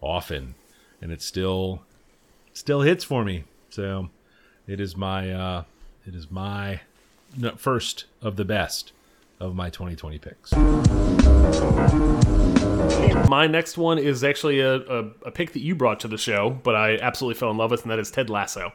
often, 0.00 0.54
and 1.00 1.10
it 1.10 1.22
still 1.22 1.82
still 2.52 2.82
hits 2.82 3.02
for 3.02 3.24
me. 3.24 3.44
So 3.70 4.10
it 4.66 4.80
is 4.80 4.96
my 4.96 5.32
uh, 5.32 5.64
it 6.06 6.14
is 6.14 6.30
my 6.30 6.80
first 7.56 8.04
of 8.22 8.36
the 8.36 8.44
best 8.44 8.92
of 9.40 9.54
my 9.54 9.70
2020 9.70 10.18
picks. 10.18 10.52
My 13.28 13.46
next 13.46 13.76
one 13.76 13.98
is 13.98 14.22
actually 14.22 14.60
a, 14.60 14.76
a, 14.76 14.98
a 15.26 15.30
pick 15.30 15.52
that 15.52 15.60
you 15.60 15.74
brought 15.74 16.00
to 16.00 16.08
the 16.08 16.18
show, 16.18 16.50
but 16.62 16.74
I 16.74 16.96
absolutely 16.98 17.38
fell 17.38 17.50
in 17.50 17.56
love 17.56 17.70
with, 17.70 17.82
and 17.82 17.90
that 17.90 17.98
is 17.98 18.10
Ted 18.10 18.30
Lasso. 18.30 18.72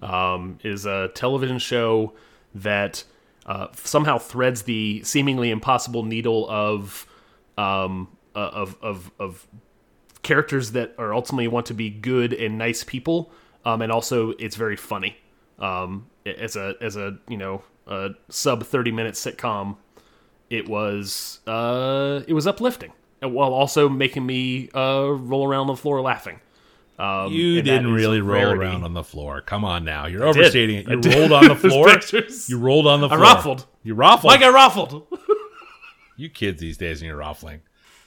Um, 0.00 0.58
is 0.64 0.86
a 0.86 1.10
television 1.14 1.58
show 1.58 2.14
that 2.54 3.04
uh, 3.46 3.68
somehow 3.74 4.18
threads 4.18 4.62
the 4.62 5.02
seemingly 5.04 5.50
impossible 5.50 6.02
needle 6.02 6.48
of 6.48 7.06
um, 7.58 8.08
uh, 8.34 8.38
of, 8.38 8.76
of 8.82 9.10
of 9.18 9.46
characters 10.22 10.72
that 10.72 10.94
are 10.98 11.14
ultimately 11.14 11.48
want 11.48 11.66
to 11.66 11.74
be 11.74 11.90
good 11.90 12.32
and 12.32 12.56
nice 12.58 12.84
people, 12.84 13.30
um, 13.64 13.82
and 13.82 13.92
also 13.92 14.30
it's 14.38 14.56
very 14.56 14.76
funny. 14.76 15.16
Um, 15.58 16.06
as 16.24 16.56
a 16.56 16.74
as 16.80 16.96
a 16.96 17.18
you 17.28 17.36
know 17.36 17.62
a 17.86 18.10
sub 18.28 18.64
thirty 18.64 18.92
minute 18.92 19.14
sitcom, 19.14 19.76
it 20.52 20.68
was 20.68 21.40
uh, 21.46 22.20
it 22.28 22.32
was 22.34 22.46
uplifting, 22.46 22.92
while 23.20 23.52
also 23.54 23.88
making 23.88 24.24
me 24.26 24.68
uh, 24.74 25.06
roll 25.08 25.46
around 25.46 25.62
on 25.62 25.66
the 25.68 25.76
floor 25.76 26.00
laughing. 26.00 26.40
Um, 26.98 27.32
You 27.32 27.62
didn't 27.62 27.92
really 27.92 28.20
roll 28.20 28.36
rarity. 28.36 28.60
around 28.60 28.84
on 28.84 28.92
the 28.94 29.02
floor. 29.02 29.40
Come 29.40 29.64
on 29.64 29.84
now, 29.84 30.06
you're 30.06 30.20
did. 30.20 30.28
overstating 30.28 30.76
it. 30.76 30.88
I 30.88 30.92
You 30.92 31.00
did. 31.00 31.14
rolled 31.14 31.32
on 31.32 31.48
the 31.48 31.56
floor. 31.68 31.88
You 32.48 32.58
rolled 32.58 32.86
on 32.86 33.00
the 33.00 33.08
I 33.08 33.16
floor. 33.16 33.20
ruffled. 33.20 33.66
You 33.82 33.94
ruffled. 33.94 34.30
Like 34.30 34.42
I 34.42 34.50
ruffled. 34.50 35.06
you 36.16 36.28
kids 36.28 36.60
these 36.60 36.76
days 36.76 37.00
and 37.00 37.08
you're 37.08 37.16
ruffling. 37.16 37.62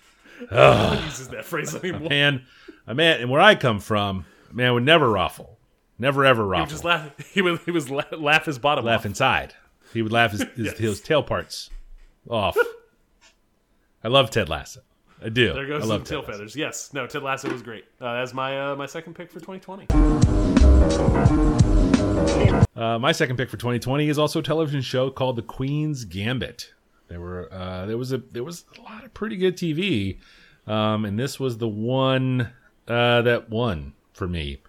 uses 0.52 1.30
that 1.30 1.46
phrase 1.46 1.74
anymore. 1.84 2.10
Man, 2.10 2.44
a 2.88 2.94
man, 2.94 3.22
and 3.22 3.30
where 3.30 3.42
I 3.42 3.56
come 3.56 3.80
from, 3.80 4.26
a 4.50 4.54
man 4.54 4.74
would 4.74 4.84
never 4.84 5.10
ruffle, 5.10 5.58
never 5.98 6.24
ever 6.26 6.44
He 6.44 6.48
would 6.48 6.52
ruffle. 6.52 6.68
just 6.68 6.84
laugh. 6.86 7.10
He 7.34 7.42
would 7.42 7.60
he 7.66 7.72
was 7.72 7.90
la 7.90 8.04
laugh 8.18 8.46
his 8.46 8.60
bottom 8.60 8.86
laugh 8.86 9.02
off. 9.02 9.06
inside. 9.08 9.54
He 9.94 10.02
would 10.02 10.12
laugh 10.12 10.32
his, 10.32 10.42
his, 10.42 10.66
Yes. 10.68 10.78
his 10.78 11.02
tail 11.02 11.24
parts 11.24 11.70
off. 12.30 12.58
I 14.04 14.08
love 14.08 14.30
Ted 14.30 14.50
Lasso. 14.50 14.82
I 15.24 15.30
do. 15.30 15.54
There 15.54 15.66
goes 15.66 15.78
I 15.78 15.82
some 15.82 15.90
love 15.90 16.04
tail 16.04 16.20
Ted 16.22 16.28
Lasso. 16.28 16.32
feathers. 16.40 16.56
Yes, 16.56 16.94
no, 16.94 17.08
Ted 17.08 17.24
Lasso 17.24 17.52
was 17.52 17.62
great. 17.62 17.86
Uh, 18.02 18.14
that's 18.16 18.34
my 18.34 18.72
uh, 18.72 18.76
my 18.76 18.86
second 18.86 19.16
pick 19.16 19.32
for 19.32 19.40
2020. 19.40 19.88
Uh, 22.76 23.00
my 23.00 23.12
second 23.12 23.38
pick 23.38 23.50
for 23.50 23.58
2020 23.58 24.10
is 24.10 24.20
also 24.20 24.40
a 24.40 24.44
television 24.44 24.82
show 24.82 25.10
called 25.10 25.38
The 25.38 25.42
Queen's 25.42 26.04
Gambit. 26.06 26.74
There 27.08 27.20
were 27.22 27.52
uh, 27.52 27.86
there 27.86 27.98
was 27.98 28.12
a 28.12 28.18
there 28.18 28.44
was 28.44 28.66
a 28.78 28.82
lot 28.82 29.06
of 29.06 29.14
pretty 29.14 29.38
good 29.38 29.56
TV, 29.56 30.18
um, 30.68 31.06
and 31.06 31.18
this 31.18 31.40
was 31.40 31.58
the 31.58 31.68
one 31.68 32.52
uh, 32.88 33.22
that 33.22 33.50
won 33.50 33.94
for 34.14 34.28
me. 34.28 34.62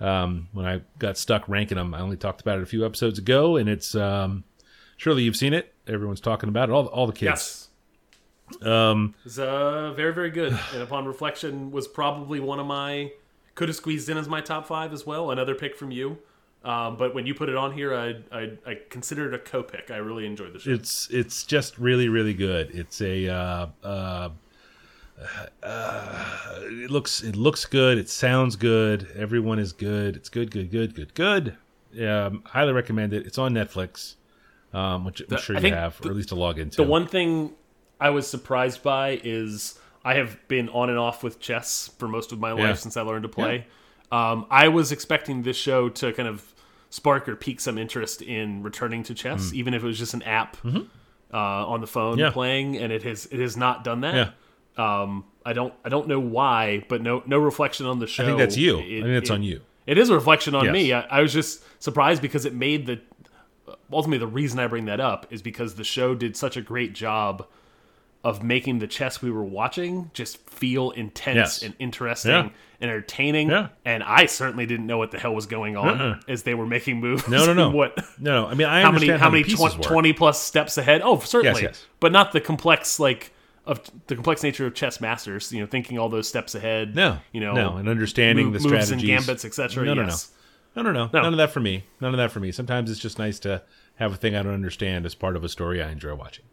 Um, 0.00 0.48
when 0.52 0.64
I 0.66 0.82
got 0.98 1.18
stuck 1.18 1.48
ranking 1.48 1.76
them, 1.76 1.92
I 1.94 2.00
only 2.00 2.16
talked 2.16 2.40
about 2.40 2.58
it 2.58 2.62
a 2.62 2.66
few 2.66 2.86
episodes 2.86 3.18
ago, 3.18 3.56
and 3.56 3.68
it's 3.68 3.94
um, 3.94 4.44
surely 4.96 5.24
you've 5.24 5.36
seen 5.36 5.52
it. 5.54 5.74
Everyone's 5.88 6.20
talking 6.20 6.48
about 6.48 6.68
it. 6.68 6.72
All 6.72 6.86
all 6.86 7.06
the 7.06 7.12
kids. 7.12 7.68
Yes, 8.52 8.62
Um, 8.62 9.14
it's 9.24 9.38
uh, 9.38 9.92
very 9.94 10.12
very 10.12 10.30
good. 10.30 10.58
and 10.72 10.82
upon 10.82 11.06
reflection, 11.06 11.70
was 11.70 11.88
probably 11.88 12.40
one 12.40 12.60
of 12.60 12.66
my 12.66 13.12
could 13.54 13.68
have 13.68 13.76
squeezed 13.76 14.08
in 14.08 14.16
as 14.16 14.28
my 14.28 14.40
top 14.40 14.66
five 14.66 14.92
as 14.92 15.04
well. 15.04 15.30
Another 15.30 15.54
pick 15.54 15.76
from 15.76 15.90
you. 15.90 16.18
Um, 16.64 16.96
but 16.96 17.14
when 17.14 17.24
you 17.24 17.34
put 17.34 17.48
it 17.48 17.56
on 17.56 17.72
here, 17.72 17.94
I 17.94 18.16
I, 18.36 18.52
I 18.66 18.78
considered 18.90 19.32
it 19.32 19.36
a 19.36 19.38
co-pick. 19.38 19.90
I 19.90 19.96
really 19.98 20.26
enjoyed 20.26 20.52
the 20.52 20.58
show. 20.58 20.70
it's 20.72 21.08
it's 21.10 21.44
just 21.44 21.78
really 21.78 22.08
really 22.08 22.34
good. 22.34 22.70
It's 22.72 23.00
a 23.00 23.28
uh, 23.28 23.66
uh, 23.84 24.28
uh, 25.62 26.60
it 26.62 26.90
looks 26.90 27.22
it 27.22 27.36
looks 27.36 27.64
good. 27.64 27.98
It 27.98 28.08
sounds 28.08 28.56
good. 28.56 29.08
Everyone 29.16 29.58
is 29.58 29.72
good. 29.72 30.16
It's 30.16 30.28
good 30.28 30.50
good 30.50 30.70
good 30.70 30.94
good 30.94 31.14
good. 31.14 31.56
Um, 32.06 32.42
highly 32.44 32.72
recommend 32.72 33.12
it. 33.12 33.26
It's 33.26 33.38
on 33.38 33.54
Netflix, 33.54 34.16
um, 34.72 35.04
which 35.04 35.22
I'm 35.30 35.38
sure 35.38 35.58
you 35.58 35.72
have, 35.74 35.98
or 36.04 36.10
at 36.10 36.16
least 36.16 36.30
a 36.30 36.34
log 36.34 36.58
into. 36.58 36.76
The 36.76 36.82
one 36.84 37.06
thing 37.06 37.52
I 38.00 38.10
was 38.10 38.26
surprised 38.26 38.82
by 38.82 39.20
is 39.24 39.78
I 40.04 40.14
have 40.14 40.36
been 40.48 40.68
on 40.70 40.90
and 40.90 40.98
off 40.98 41.22
with 41.22 41.40
chess 41.40 41.90
for 41.98 42.08
most 42.08 42.32
of 42.32 42.38
my 42.38 42.52
life 42.52 42.60
Yeah. 42.62 42.74
since 42.74 42.96
I 42.96 43.02
learned 43.02 43.24
to 43.24 43.28
play. 43.28 43.66
Um, 44.12 44.46
I 44.50 44.68
was 44.68 44.92
expecting 44.92 45.42
this 45.42 45.56
show 45.56 45.88
to 45.90 46.12
kind 46.12 46.28
of 46.28 46.54
spark 46.90 47.28
or 47.28 47.36
pique 47.36 47.60
some 47.60 47.76
interest 47.76 48.22
in 48.22 48.62
returning 48.62 49.02
to 49.04 49.14
chess, 49.14 49.52
even 49.52 49.74
if 49.74 49.82
it 49.82 49.86
was 49.86 49.98
just 49.98 50.14
an 50.14 50.22
app 50.22 50.56
uh, 50.64 51.36
on 51.36 51.80
the 51.80 51.86
phone. 51.86 52.18
Yeah. 52.18 52.30
playing, 52.30 52.76
and 52.76 52.92
it 52.92 53.02
has 53.02 53.26
it 53.26 53.40
has 53.40 53.56
not 53.56 53.84
done 53.84 54.00
that. 54.02 54.14
Yeah. 54.78 55.02
Um, 55.02 55.24
I 55.44 55.52
don't 55.52 55.74
I 55.84 55.88
don't 55.88 56.08
know 56.08 56.20
why, 56.20 56.84
but 56.88 57.02
no 57.02 57.22
no 57.26 57.38
reflection 57.38 57.84
on 57.86 57.98
the 57.98 58.06
show. 58.06 58.22
I 58.22 58.26
think 58.26 58.38
that's 58.38 58.56
you. 58.56 58.78
It- 58.78 58.82
I 59.00 59.02
think 59.02 59.14
that's 59.14 59.30
it- 59.30 59.34
on 59.34 59.42
you. 59.42 59.60
It 59.86 59.96
is 59.96 60.10
a 60.10 60.14
reflection 60.14 60.54
on 60.54 60.64
Yes. 60.66 60.72
me. 60.74 60.92
I, 60.92 61.00
I 61.00 61.20
was 61.22 61.32
just 61.32 61.62
surprised 61.82 62.20
because 62.20 62.44
it 62.44 62.54
made 62.54 62.84
the 62.86 63.00
ultimately 63.92 64.18
the 64.18 64.26
reason 64.26 64.58
I 64.58 64.66
bring 64.66 64.86
that 64.86 65.00
up 65.00 65.26
is 65.30 65.42
because 65.42 65.74
the 65.74 65.84
show 65.84 66.14
did 66.14 66.36
such 66.36 66.56
a 66.56 66.62
great 66.62 66.92
job 66.92 67.46
of 68.24 68.42
making 68.42 68.80
the 68.80 68.86
chess 68.88 69.22
we 69.22 69.30
were 69.30 69.44
watching 69.44 70.10
just 70.12 70.38
feel 70.50 70.90
intense 70.90 71.36
Yes. 71.36 71.62
and 71.62 71.74
interesting 71.78 72.32
Yeah. 72.32 72.40
and 72.40 72.50
entertaining. 72.90 73.48
Yeah. 73.50 73.68
And 73.84 74.02
I 74.02 74.26
certainly 74.26 74.66
didn't 74.66 74.86
know 74.86 74.98
what 74.98 75.12
the 75.12 75.18
hell 75.18 75.34
was 75.34 75.46
going 75.46 75.76
on 75.76 76.00
Uh-uh. 76.00 76.20
as 76.26 76.42
they 76.42 76.54
were 76.54 76.66
making 76.66 76.98
moves. 77.00 77.28
No, 77.28 77.46
no, 77.46 77.54
no. 77.54 77.70
what 77.76 77.96
No, 78.18 78.42
no. 78.42 78.46
I 78.48 78.54
mean, 78.54 78.66
I 78.66 78.80
how 78.82 78.90
many 78.90 79.08
understand 79.10 79.20
how 79.22 79.30
many 79.30 79.44
tw-. 79.44 79.82
20 79.82 80.12
plus 80.14 80.42
steps 80.42 80.76
ahead? 80.78 81.00
Oh, 81.04 81.20
certainly. 81.20 81.62
yes. 81.62 81.86
But 82.00 82.10
not 82.10 82.32
the 82.32 82.40
complex 82.40 82.98
like 82.98 83.32
of 83.66 83.80
the 84.08 84.14
complex 84.16 84.42
nature 84.42 84.66
of 84.66 84.74
chess 84.74 85.00
masters, 85.00 85.52
you 85.52 85.60
know, 85.60 85.66
thinking 85.66 85.98
all 85.98 86.08
those 86.08 86.26
steps 86.28 86.54
ahead. 86.56 86.96
No, 86.96 87.18
you 87.32 87.40
know, 87.40 87.52
no, 87.52 87.76
and 87.76 87.88
understanding 87.88 88.46
move- 88.46 88.62
the 88.62 88.68
moves 88.68 88.90
and 88.90 89.00
strategies, 89.00 89.26
gambits, 89.26 89.44
etc. 89.44 89.84
No, 89.84 89.94
no, 89.94 90.02
yes. 90.04 90.30
no, 90.30 90.37
no, 90.76 90.82
no, 90.82 90.92
no, 90.92 91.10
No. 91.12 91.22
none 91.22 91.32
of 91.32 91.38
that 91.38 91.50
for 91.50 91.60
me. 91.60 91.84
None 92.00 92.14
of 92.14 92.18
that 92.18 92.30
for 92.30 92.40
me. 92.40 92.52
Sometimes 92.52 92.90
it's 92.90 93.00
just 93.00 93.18
nice 93.18 93.38
to 93.40 93.62
have 93.96 94.12
a 94.12 94.16
thing 94.16 94.36
I 94.36 94.42
don't 94.42 94.54
understand 94.54 95.06
as 95.06 95.14
part 95.14 95.34
of 95.36 95.42
a 95.44 95.48
story 95.48 95.82
I 95.82 95.90
enjoy 95.90 96.14
watching. 96.14 96.44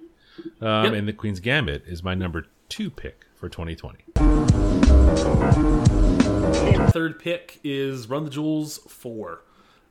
Um, 0.62 0.86
Yep. 0.86 0.93
And 0.93 1.07
the 1.07 1.13
Queen's 1.13 1.39
Gambit 1.39 1.84
is 1.86 2.03
my 2.03 2.13
number 2.15 2.48
two 2.69 2.89
pick 2.89 3.25
for 3.36 3.48
2020. 3.50 4.03
Third 6.91 7.19
pick 7.19 7.60
is 7.63 8.10
Run 8.10 8.24
the 8.24 8.29
Jewels 8.29 8.77
4. 8.88 9.41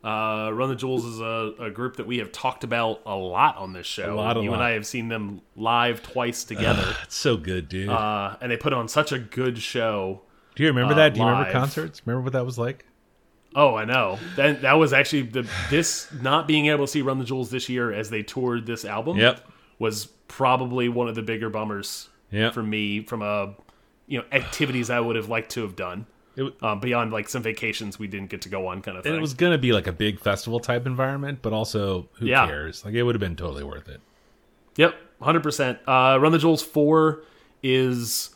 Uh, 0.03 0.51
Run 0.53 0.69
the 0.69 0.75
Jewels 0.77 1.05
is 1.05 1.21
a, 1.21 1.55
a 1.61 1.71
group 1.71 1.97
that 1.97 2.07
we 2.07 2.19
have 2.19 2.31
talked 2.33 2.65
about 2.65 3.01
a 3.07 3.15
lot 3.15 3.57
on 3.57 3.73
this 3.73 3.87
show. 3.87 4.13
A 4.13 4.17
lot, 4.17 4.37
a 4.37 4.41
you 4.43 4.51
lot. 4.51 4.57
and 4.57 4.63
I 4.63 4.71
have 4.73 4.87
seen 4.87 5.09
them 5.09 5.41
live 5.57 6.03
twice 6.03 6.45
together. 6.45 6.83
That's 6.99 7.15
so 7.17 7.37
good, 7.37 7.69
dude. 7.69 7.89
uh, 7.89 8.37
and 8.41 8.51
they 8.51 8.57
put 8.57 8.73
on 8.73 8.89
such 8.89 9.13
a 9.13 9.19
good 9.19 9.59
show. 9.59 10.23
Do 10.57 10.63
you 10.63 10.69
remember 10.69 10.93
uh, 10.93 10.97
that? 10.97 11.15
Do 11.15 11.21
you 11.21 11.27
remember 11.27 11.51
concerts? 11.51 12.03
Remember 12.07 12.23
what 12.25 12.33
that 12.35 12.45
was 12.45 12.59
like? 12.59 12.85
Oh, 13.57 13.77
I 13.77 13.85
know. 13.85 14.19
That 14.37 14.63
that 14.63 14.73
was 14.75 14.93
actually 14.93 15.23
the 15.23 15.49
this 15.71 16.09
not 16.21 16.47
being 16.49 16.67
able 16.67 16.87
to 16.87 16.91
see 16.91 17.03
Run 17.03 17.19
the 17.19 17.25
Jewels 17.25 17.51
this 17.51 17.69
year 17.69 17.93
as 17.93 18.11
they 18.11 18.23
toured 18.23 18.67
this 18.67 18.85
album. 18.85 19.17
Yep. 19.19 19.47
was 19.79 20.07
probably 20.29 20.89
one 20.89 21.09
of 21.09 21.15
the 21.17 21.23
bigger 21.23 21.51
bummers 21.51 22.09
Yep. 22.31 22.55
for 22.55 22.63
me 22.63 23.01
from 23.05 23.23
a 23.23 23.55
you 24.07 24.19
know 24.19 24.25
activities 24.33 24.89
I 24.91 25.01
would 25.01 25.17
have 25.17 25.29
liked 25.29 25.51
to 25.53 25.63
have 25.63 25.77
done. 25.77 26.07
It, 26.37 26.53
Um, 26.63 26.81
beyond 26.81 27.13
like 27.13 27.29
some 27.29 27.43
vacations 27.43 27.97
we 27.99 28.09
didn't 28.09 28.29
get 28.31 28.43
to 28.43 28.49
go 28.49 28.67
on, 28.67 28.83
kind 28.83 28.97
of 28.97 29.05
thing. 29.05 29.11
and 29.13 29.19
it 29.19 29.21
was 29.23 29.35
gonna 29.35 29.59
be 29.59 29.73
like 29.73 29.87
a 29.87 29.93
big 29.93 30.19
festival 30.19 30.59
type 30.59 30.85
environment, 30.87 31.41
but 31.43 31.53
also 31.53 32.09
who 32.15 32.27
Yeah. 32.27 32.47
cares? 32.47 32.85
Like 32.85 32.95
it 32.95 33.03
would 33.05 33.15
have 33.15 33.21
been 33.21 33.37
totally 33.37 33.63
worth 33.63 33.89
it. 33.89 34.01
Yep, 34.77 34.95
hundred 35.23 35.43
percent. 35.45 35.79
Uh, 35.87 36.19
Run 36.21 36.33
the 36.33 36.39
Jewels 36.39 36.63
four 36.63 37.23
is, 37.63 38.31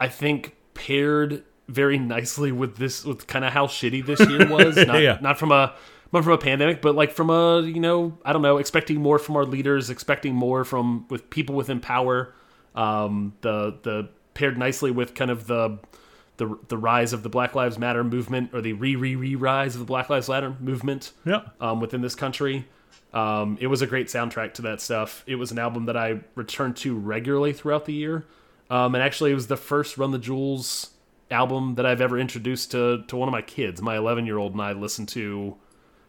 I 0.00 0.08
think, 0.08 0.56
paired 0.74 1.44
very 1.68 1.98
nicely 1.98 2.52
with 2.52 2.76
this 2.76 3.04
with 3.04 3.26
kind 3.26 3.44
of 3.44 3.52
how 3.52 3.66
shitty 3.66 4.04
this 4.06 4.20
year 4.28 4.48
was. 4.48 4.76
Not, 4.86 5.00
Yeah. 5.02 5.18
not 5.20 5.38
from 5.38 5.52
a 5.52 5.74
not 6.12 6.22
from 6.22 6.32
a 6.34 6.38
pandemic, 6.38 6.80
but 6.82 6.94
like 6.94 7.12
from 7.12 7.30
a 7.30 7.62
you 7.62 7.80
know 7.80 8.16
I 8.24 8.32
don't 8.32 8.42
know, 8.42 8.58
expecting 8.58 9.00
more 9.00 9.18
from 9.18 9.36
our 9.36 9.44
leaders, 9.44 9.90
expecting 9.90 10.34
more 10.34 10.64
from 10.64 11.06
with 11.08 11.28
people 11.30 11.54
within 11.54 11.80
power. 11.80 12.32
Um, 12.74 13.34
the 13.40 13.76
the 13.82 14.08
paired 14.34 14.58
nicely 14.58 14.90
with 14.90 15.14
kind 15.14 15.30
of 15.30 15.46
the. 15.46 15.78
The, 16.38 16.54
the 16.68 16.76
rise 16.76 17.14
of 17.14 17.22
the 17.22 17.30
Black 17.30 17.54
Lives 17.54 17.78
Matter 17.78 18.04
movement, 18.04 18.50
or 18.52 18.60
the 18.60 18.74
re 18.74 18.94
re 18.94 19.16
re 19.16 19.34
rise 19.36 19.74
of 19.74 19.78
the 19.78 19.86
Black 19.86 20.10
Lives 20.10 20.28
Matter 20.28 20.54
movement, 20.60 21.12
Yeah. 21.24 21.40
um, 21.62 21.80
within 21.80 22.02
this 22.02 22.14
country. 22.14 22.66
Um, 23.14 23.56
it 23.58 23.68
was 23.68 23.80
a 23.80 23.86
great 23.86 24.08
soundtrack 24.08 24.52
to 24.54 24.62
that 24.62 24.82
stuff. 24.82 25.24
It 25.26 25.36
was 25.36 25.50
an 25.50 25.58
album 25.58 25.86
that 25.86 25.96
I 25.96 26.20
returned 26.34 26.76
to 26.78 26.94
regularly 26.94 27.54
throughout 27.54 27.86
the 27.86 27.94
year. 27.94 28.26
Um, 28.68 28.94
and 28.94 29.02
actually, 29.02 29.30
it 29.30 29.34
was 29.34 29.46
the 29.46 29.56
first 29.56 29.96
Run 29.96 30.10
the 30.10 30.18
Jewels 30.18 30.90
album 31.30 31.74
that 31.76 31.86
I've 31.86 32.00
ever 32.00 32.18
introduced 32.18 32.70
to, 32.72 33.04
to 33.08 33.16
one 33.16 33.28
of 33.28 33.32
my 33.32 33.42
kids. 33.42 33.82
My 33.82 33.96
11 33.96 34.26
year 34.26 34.38
old 34.38 34.52
and 34.52 34.62
I 34.62 34.72
listened 34.72 35.08
to 35.10 35.56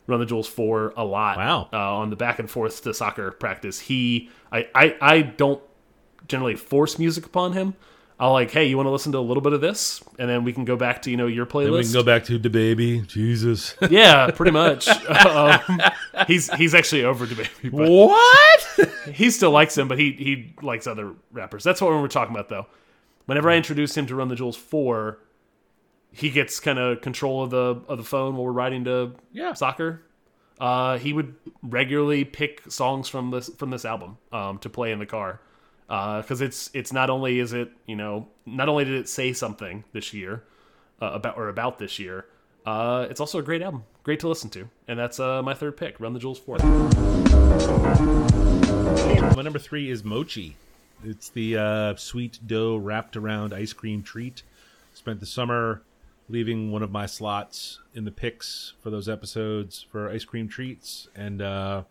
Run 0.05 0.19
the 0.19 0.25
Jewels 0.25 0.47
4 0.47 0.93
a 0.95 1.03
lot. 1.03 1.37
Wow. 1.37 1.69
Uh, 1.73 1.97
on 1.97 2.09
the 2.09 2.15
back 2.15 2.39
and 2.39 2.49
forth 2.49 2.83
to 2.83 2.93
soccer 2.93 3.31
practice. 3.31 3.79
He, 3.79 4.29
I, 4.51 4.67
I, 4.73 4.95
I 5.01 5.21
don't 5.21 5.61
generally 6.27 6.55
force 6.55 6.99
music 6.99 7.25
upon 7.25 7.53
him. 7.53 7.75
I'll 8.19 8.31
like, 8.31 8.49
hey, 8.49 8.65
you 8.65 8.77
want 8.77 8.87
to 8.87 8.91
listen 8.91 9.11
to 9.11 9.19
a 9.19 9.21
little 9.21 9.41
bit 9.41 9.53
of 9.53 9.61
this, 9.61 10.03
and 10.17 10.27
then 10.27 10.43
we 10.43 10.51
can 10.51 10.65
go 10.65 10.75
back 10.75 11.03
to 11.03 11.11
you 11.11 11.17
know 11.17 11.27
your 11.27 11.45
playlist. 11.45 11.65
Then 11.65 11.71
we 11.73 11.83
can 11.83 11.93
go 11.93 12.03
back 12.03 12.25
to 12.25 12.39
the 12.39 12.49
baby. 12.49 13.01
Jesus. 13.01 13.75
Yeah, 13.91 14.31
pretty 14.31 14.51
much. 14.51 14.87
um, 15.27 15.79
he's 16.25 16.51
he's 16.55 16.73
actually 16.73 17.03
over 17.03 17.27
to 17.27 17.35
baby, 17.35 17.69
what? 17.69 18.67
he 19.13 19.29
still 19.29 19.51
likes 19.51 19.77
him, 19.77 19.87
but 19.87 19.99
he 19.99 20.13
he 20.13 20.55
likes 20.63 20.87
other 20.87 21.13
rappers. 21.31 21.63
That's 21.63 21.79
what 21.79 21.91
we're 21.91 22.07
talking 22.07 22.35
about, 22.35 22.49
though. 22.49 22.65
Whenever 23.27 23.49
I 23.49 23.55
introduce 23.57 23.95
him 23.95 24.07
to 24.07 24.15
Run 24.15 24.29
the 24.29 24.35
Jewels 24.35 24.55
four, 24.57 25.19
he 26.11 26.29
gets 26.31 26.59
kind 26.59 26.79
of 26.79 27.01
control 27.01 27.43
of 27.43 27.49
the 27.51 27.81
of 27.87 27.97
the 27.97 28.03
phone 28.03 28.35
while 28.35 28.45
we're 28.45 28.51
riding 28.53 28.85
to 28.85 29.11
Yeah. 29.31 29.53
soccer. 29.53 30.01
Uh, 30.59 30.97
he 30.97 31.13
would 31.13 31.35
regularly 31.61 32.23
pick 32.25 32.63
songs 32.71 33.07
from 33.09 33.29
this 33.31 33.49
from 33.57 33.69
this 33.69 33.85
album 33.85 34.17
um, 34.31 34.57
to 34.59 34.69
play 34.69 34.91
in 34.91 34.99
the 34.99 35.05
car 35.05 35.39
because 35.87 36.41
it's 36.41 36.69
it's 36.73 36.91
not 36.91 37.09
only 37.09 37.39
is 37.39 37.53
it 37.53 37.69
you 37.85 37.95
know 37.95 38.27
not 38.45 38.67
only 38.69 38.83
did 38.85 38.95
it 38.95 39.07
say 39.09 39.33
something 39.33 39.83
this 39.93 40.13
year 40.13 40.43
uh, 41.01 41.11
about 41.13 41.37
or 41.37 41.49
about 41.49 41.77
this 41.79 41.99
year, 41.99 42.25
uh, 42.65 43.05
it's 43.09 43.19
also 43.19 43.37
a 43.39 43.43
great 43.43 43.61
album, 43.61 43.83
great 44.03 44.19
to 44.21 44.27
listen 44.29 44.49
to, 44.51 44.69
and 44.87 44.97
that's 44.97 45.19
uh, 45.19 45.43
my 45.43 45.53
third 45.53 45.75
pick. 45.77 45.99
Run 45.99 46.13
the 46.13 46.19
Jewels 46.19 46.39
fourth. 46.39 46.63
My 49.35 49.43
number 49.43 49.59
three 49.59 49.91
is 49.91 50.03
mochi. 50.03 50.55
It's 51.03 51.29
the 51.29 51.57
uh, 51.57 51.95
sweet 51.95 52.39
dough 52.45 52.77
wrapped 52.77 53.15
around 53.15 53.53
ice 53.53 53.73
cream 53.73 54.03
treat. 54.03 54.43
Spent 54.93 55.19
the 55.19 55.25
summer 55.25 55.81
leaving 56.29 56.71
one 56.71 56.83
of 56.83 56.91
my 56.91 57.05
slots 57.05 57.79
in 57.93 58.05
the 58.05 58.11
picks 58.11 58.73
for 58.81 58.89
those 58.89 59.07
episodes 59.07 59.85
for 59.89 60.09
ice 60.09 60.25
cream 60.25 60.47
treats, 60.47 61.07
and 61.15 61.41
uh, 61.41 61.83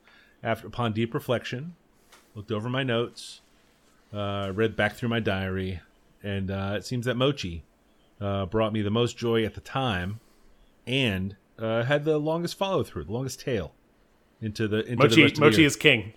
after 0.43 0.67
upon 0.67 0.93
deep 0.93 1.15
reflection, 1.15 1.75
looked 2.35 2.53
over 2.53 2.69
my 2.69 2.83
notes, 2.83 3.41
uh, 4.13 4.51
read 4.55 4.77
back 4.77 4.95
through 4.95 5.09
my 5.09 5.21
diary, 5.21 5.81
and 6.23 6.51
uh, 6.51 6.75
it 6.77 6.85
seems 6.85 7.07
that 7.07 7.17
mochi 7.17 7.65
uh, 8.21 8.45
brought 8.47 8.73
me 8.73 8.83
the 8.83 8.91
most 8.91 9.17
joy 9.17 9.45
at 9.45 9.55
the 9.55 9.61
time, 9.61 10.21
and 10.87 11.37
uh, 11.59 11.85
had 11.85 12.05
the 12.05 12.19
longest 12.19 12.59
follow 12.59 12.83
through, 12.83 13.05
the 13.05 13.13
longest 13.13 13.41
tail 13.41 13.73
into 14.41 14.69
the 14.69 14.85
into 14.85 15.09
the 15.09 15.23
Mochi 15.23 15.31
the 15.31 15.41
Mochi 15.41 15.65
is 15.65 15.77
king. 15.77 16.13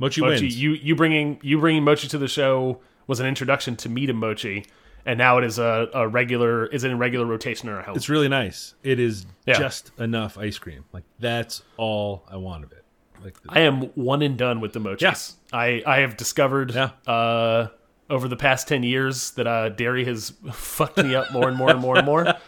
Mochi, 0.00 0.20
Mochi, 0.20 0.42
wins. 0.42 0.60
you 0.60 0.72
you 0.72 0.96
bringing 0.96 1.38
you 1.42 1.60
bringing 1.60 1.84
Mochi 1.84 2.08
to 2.08 2.18
the 2.18 2.26
show 2.28 2.80
was 3.06 3.20
an 3.20 3.26
introduction 3.26 3.76
to 3.76 3.88
me 3.88 4.06
to 4.06 4.12
Mochi, 4.12 4.66
and 5.06 5.18
now 5.18 5.38
it 5.38 5.44
is 5.44 5.58
a, 5.60 5.88
a 5.94 6.08
regular 6.08 6.66
is 6.66 6.82
in 6.82 6.98
regular 6.98 7.26
rotation 7.26 7.68
in 7.68 7.74
our 7.76 7.82
house. 7.82 7.96
It's 7.96 8.08
really 8.08 8.28
nice. 8.28 8.74
It 8.82 8.98
is 8.98 9.26
Yeah. 9.46 9.58
just 9.58 9.92
enough 9.98 10.36
ice 10.38 10.58
cream. 10.58 10.84
Like 10.92 11.04
that's 11.20 11.62
all 11.76 12.24
I 12.28 12.36
want 12.36 12.64
of 12.64 12.72
it. 12.72 12.84
Like 13.22 13.36
I 13.48 13.60
am 13.60 13.82
one 13.94 14.22
and 14.22 14.36
done 14.38 14.60
with 14.60 14.72
the 14.72 14.80
mochis. 14.80 15.34
Yeah. 15.52 15.58
I 15.58 15.82
I 15.86 15.98
have 16.00 16.16
discovered 16.16 16.72
Yeah. 16.74 16.90
uh, 17.06 17.68
over 18.08 18.26
the 18.28 18.36
past 18.36 18.66
ten 18.66 18.82
years 18.82 19.32
that 19.32 19.46
uh, 19.46 19.68
dairy 19.68 20.04
has 20.06 20.32
fucked 20.52 20.96
me 20.96 21.14
up 21.14 21.30
more 21.32 21.46
and 21.48 21.56
more 21.56 21.70
and 21.70 21.80
more 21.80 21.96
and 21.96 22.06
more. 22.06 22.34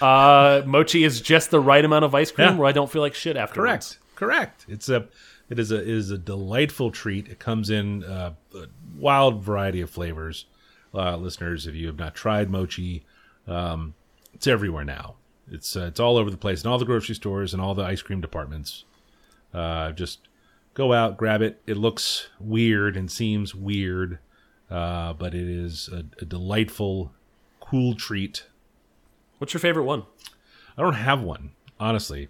Uh, 0.00 0.62
mochi 0.66 1.04
is 1.04 1.20
just 1.20 1.50
the 1.52 1.60
right 1.60 1.84
amount 1.84 2.04
of 2.04 2.12
ice 2.12 2.32
cream 2.32 2.48
Yeah. 2.48 2.56
where 2.56 2.66
I 2.66 2.72
don't 2.72 2.90
feel 2.90 3.02
like 3.02 3.14
shit 3.14 3.36
afterwards. 3.36 3.98
correct, 4.16 4.62
correct. 4.62 4.66
It's 4.68 4.88
a 4.88 5.06
it 5.52 5.58
is 5.58 5.70
a 5.70 5.80
it 5.80 5.88
is 5.88 6.10
a 6.10 6.18
delightful 6.18 6.90
treat. 6.90 7.28
It 7.28 7.38
comes 7.38 7.70
in 7.70 8.02
uh, 8.04 8.34
a 8.54 8.66
wild 8.96 9.42
variety 9.42 9.80
of 9.80 9.90
flavors. 9.90 10.46
Uh, 10.94 11.16
listeners, 11.16 11.66
if 11.66 11.74
you 11.74 11.86
have 11.86 11.98
not 11.98 12.14
tried 12.14 12.50
mochi, 12.50 13.04
um, 13.46 13.94
it's 14.34 14.46
everywhere 14.46 14.84
now. 14.84 15.14
It's 15.50 15.76
uh, 15.76 15.86
it's 15.86 16.00
all 16.00 16.16
over 16.16 16.30
the 16.30 16.36
place 16.36 16.64
in 16.64 16.70
all 16.70 16.78
the 16.78 16.84
grocery 16.84 17.14
stores 17.14 17.52
and 17.52 17.62
all 17.62 17.74
the 17.74 17.84
ice 17.84 18.02
cream 18.02 18.20
departments. 18.20 18.84
Uh, 19.54 19.92
just 19.92 20.20
go 20.74 20.92
out, 20.92 21.16
grab 21.16 21.42
it. 21.42 21.62
It 21.66 21.76
looks 21.76 22.28
weird 22.40 22.96
and 22.96 23.10
seems 23.10 23.54
weird, 23.54 24.18
uh, 24.70 25.12
but 25.12 25.34
it 25.34 25.48
is 25.48 25.88
a, 25.92 26.04
a 26.20 26.24
delightful, 26.24 27.12
cool 27.60 27.94
treat 27.94 28.44
What's 29.42 29.52
your 29.52 29.60
favorite 29.60 29.82
one? 29.82 30.04
I 30.78 30.82
don't 30.82 30.94
have 30.94 31.20
one, 31.20 31.50
honestly. 31.80 32.28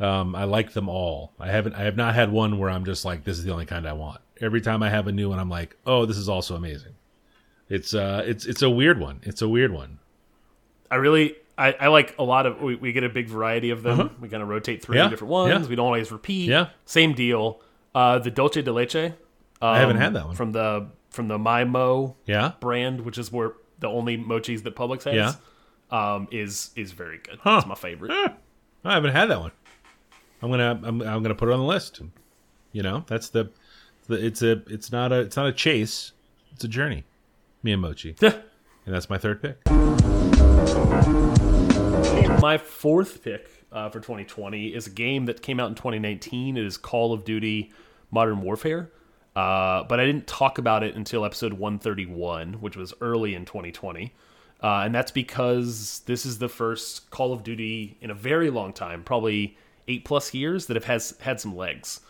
Um, 0.00 0.34
I 0.34 0.44
like 0.44 0.72
them 0.72 0.88
all. 0.88 1.32
I 1.38 1.48
haven't. 1.48 1.74
I 1.74 1.82
have 1.82 1.96
not 1.96 2.14
had 2.14 2.32
one 2.32 2.58
where 2.58 2.68
I'm 2.70 2.84
just 2.84 3.04
like, 3.04 3.24
this 3.24 3.38
is 3.38 3.44
the 3.44 3.52
only 3.52 3.66
kind 3.66 3.86
I 3.88 3.92
want. 3.92 4.20
Every 4.40 4.60
time 4.60 4.82
I 4.82 4.90
have 4.90 5.06
a 5.06 5.12
new 5.12 5.28
one, 5.28 5.38
I'm 5.38 5.48
like, 5.50 5.76
oh, 5.86 6.04
this 6.06 6.16
is 6.16 6.28
also 6.28 6.56
amazing. 6.56 6.94
It's 7.68 7.94
uh, 7.94 8.22
it's 8.26 8.44
it's 8.44 8.62
a 8.62 8.68
weird 8.70 8.98
one. 8.98 9.20
It's 9.22 9.40
a 9.42 9.48
weird 9.48 9.72
one. 9.72 9.98
I 10.90 10.96
really 10.96 11.36
I, 11.56 11.72
I 11.72 11.88
like 11.88 12.14
a 12.18 12.24
lot 12.24 12.46
of 12.46 12.60
we, 12.60 12.74
we 12.74 12.92
get 12.92 13.04
a 13.04 13.08
big 13.08 13.28
variety 13.28 13.70
of 13.70 13.82
them. 13.82 14.16
We 14.20 14.28
kind 14.28 14.42
of 14.42 14.48
rotate 14.48 14.82
through. 14.82 14.96
Yeah, 14.96 15.08
different 15.08 15.30
ones. 15.30 15.62
yeah. 15.64 15.68
We 15.68 15.76
don't 15.76 15.86
always 15.86 16.10
repeat. 16.12 16.48
Yeah. 16.48 16.70
Same 16.84 17.14
deal. 17.14 17.60
Uh, 17.94 18.18
the 18.18 18.30
Dolce 18.30 18.60
de 18.62 18.72
Leche. 18.72 18.96
Um, 18.96 19.12
I 19.62 19.78
haven't 19.78 19.96
had 19.98 20.14
that 20.14 20.26
one. 20.26 20.34
from 20.34 20.52
the 20.52 20.88
from 21.10 21.28
the 21.28 21.38
My 21.38 21.64
Mo 21.64 22.16
Yeah. 22.26 22.52
brand, 22.60 23.02
which 23.02 23.16
is 23.18 23.30
where 23.30 23.52
the 23.78 23.86
only 23.88 24.18
mochis 24.18 24.64
that 24.64 24.74
Publix 24.74 25.04
has. 25.04 25.14
Yeah. 25.14 25.32
Um, 25.90 26.26
is 26.32 26.70
is 26.74 26.90
very 26.92 27.18
good. 27.18 27.38
Huh. 27.40 27.58
It's 27.58 27.66
my 27.66 27.76
favorite. 27.76 28.10
I 28.10 28.92
haven't 28.92 29.12
had 29.12 29.30
that 29.30 29.38
one. 29.40 29.52
I'm 30.44 30.50
gonna 30.50 30.78
I'm, 30.84 31.00
I'm 31.00 31.22
gonna 31.22 31.34
put 31.34 31.48
it 31.48 31.52
on 31.52 31.60
the 31.60 31.64
list. 31.64 32.02
You 32.72 32.82
know, 32.82 33.04
that's 33.06 33.30
the, 33.30 33.50
the 34.08 34.26
it's 34.26 34.42
a 34.42 34.62
it's 34.66 34.92
not 34.92 35.10
a 35.10 35.20
it's 35.20 35.36
not 35.36 35.46
a 35.46 35.52
chase. 35.52 36.12
It's 36.52 36.62
a 36.64 36.68
journey. 36.68 37.04
Me 37.62 37.72
and 37.72 37.80
Mochi, 37.80 38.14
and 38.20 38.42
that's 38.84 39.08
my 39.08 39.16
third 39.16 39.40
pick. 39.40 39.56
My 42.42 42.58
fourth 42.58 43.24
pick 43.24 43.64
uh, 43.72 43.88
for 43.88 44.00
2020 44.00 44.74
is 44.74 44.86
a 44.86 44.90
game 44.90 45.24
that 45.24 45.40
came 45.40 45.58
out 45.58 45.70
in 45.70 45.76
2019. 45.76 46.58
It 46.58 46.66
is 46.66 46.76
Call 46.76 47.14
of 47.14 47.24
Duty 47.24 47.72
Modern 48.10 48.42
Warfare. 48.42 48.90
Uh, 49.34 49.84
but 49.84 49.98
I 49.98 50.04
didn't 50.04 50.26
talk 50.26 50.58
about 50.58 50.82
it 50.82 50.94
until 50.94 51.24
episode 51.24 51.54
131, 51.54 52.60
which 52.60 52.76
was 52.76 52.92
early 53.00 53.34
in 53.34 53.46
2020. 53.46 54.12
Uh, 54.62 54.82
and 54.84 54.94
that's 54.94 55.10
because 55.10 56.02
this 56.04 56.26
is 56.26 56.38
the 56.38 56.50
first 56.50 57.10
Call 57.10 57.32
of 57.32 57.42
Duty 57.42 57.96
in 58.02 58.10
a 58.10 58.14
very 58.14 58.50
long 58.50 58.74
time, 58.74 59.02
probably 59.02 59.56
eight 59.88 60.04
plus 60.04 60.34
years, 60.34 60.66
that 60.66 60.74
have 60.74 60.84
has 60.84 61.14
had 61.20 61.40
some 61.40 61.56
legs. 61.56 62.00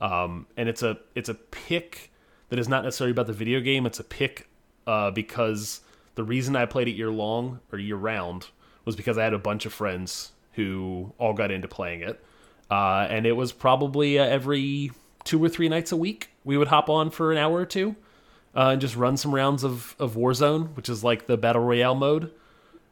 Um, 0.00 0.46
and 0.56 0.68
it's 0.68 0.82
a 0.82 0.98
it's 1.14 1.28
a 1.28 1.34
pick 1.34 2.10
that 2.48 2.58
is 2.58 2.68
not 2.68 2.84
necessarily 2.84 3.12
about 3.12 3.26
the 3.26 3.32
video 3.32 3.60
game. 3.60 3.86
It's 3.86 4.00
a 4.00 4.04
pick 4.04 4.48
uh, 4.86 5.10
because 5.10 5.80
the 6.14 6.24
reason 6.24 6.56
I 6.56 6.66
played 6.66 6.88
it 6.88 6.92
year 6.92 7.10
long 7.10 7.60
or 7.72 7.78
year 7.78 7.96
round 7.96 8.48
was 8.84 8.96
because 8.96 9.16
I 9.16 9.24
had 9.24 9.32
a 9.32 9.38
bunch 9.38 9.64
of 9.64 9.72
friends 9.72 10.32
who 10.54 11.12
all 11.18 11.32
got 11.32 11.50
into 11.50 11.68
playing 11.68 12.02
it, 12.02 12.22
uh, 12.70 13.06
and 13.08 13.26
it 13.26 13.32
was 13.32 13.52
probably 13.52 14.18
uh, 14.18 14.24
every 14.24 14.90
two 15.24 15.42
or 15.42 15.48
three 15.48 15.68
nights 15.68 15.92
a 15.92 15.96
week 15.96 16.30
we 16.44 16.56
would 16.56 16.68
hop 16.68 16.90
on 16.90 17.10
for 17.10 17.30
an 17.30 17.38
hour 17.38 17.54
or 17.58 17.66
two 17.66 17.94
uh, 18.56 18.70
and 18.70 18.80
just 18.80 18.96
run 18.96 19.16
some 19.16 19.34
rounds 19.34 19.64
of 19.64 19.96
of 19.98 20.14
Warzone, 20.14 20.74
which 20.76 20.88
is 20.88 21.02
like 21.02 21.26
the 21.26 21.36
battle 21.36 21.62
royale 21.62 21.94
mode. 21.94 22.32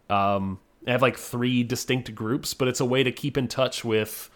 Um, 0.08 0.58
I 0.86 0.92
have 0.92 1.02
like 1.02 1.16
three 1.16 1.62
distinct 1.62 2.14
groups, 2.14 2.54
but 2.54 2.68
it's 2.68 2.80
a 2.80 2.84
way 2.84 3.02
to 3.02 3.12
keep 3.12 3.36
in 3.36 3.48
touch 3.48 3.84
with 3.84 4.30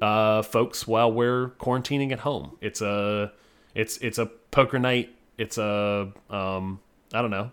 uh, 0.00 0.42
folks 0.42 0.86
while 0.86 1.10
we're 1.12 1.48
quarantining 1.60 2.12
at 2.12 2.20
home. 2.20 2.56
It's 2.60 2.80
a 2.80 3.32
it's 3.74 3.96
it's 3.98 4.18
a 4.18 4.26
poker 4.26 4.78
night. 4.78 5.14
It's 5.36 5.58
a 5.58 6.12
um, 6.30 6.80
I 7.12 7.20
don't 7.22 7.30
know. 7.30 7.50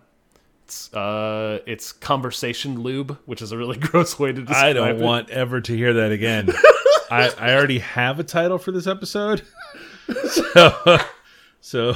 It's 0.64 0.92
uh 0.94 1.60
it's 1.66 1.92
conversation 1.92 2.80
lube, 2.82 3.18
which 3.26 3.40
is 3.42 3.52
a 3.52 3.56
really 3.58 3.76
gross 3.80 4.18
way 4.18 4.32
to 4.32 4.40
describe 4.42 4.64
I 4.64 4.72
don't 4.72 4.88
it. 4.88 4.98
want 4.98 5.30
ever 5.30 5.60
to 5.60 5.76
hear 5.76 5.92
that 5.94 6.12
again. 6.12 6.48
I, 7.10 7.32
I 7.38 7.54
already 7.54 7.78
have 7.78 8.18
a 8.18 8.24
title 8.24 8.58
for 8.58 8.72
this 8.72 8.86
episode. 8.86 9.42
So, 10.30 10.98
so 11.60 11.94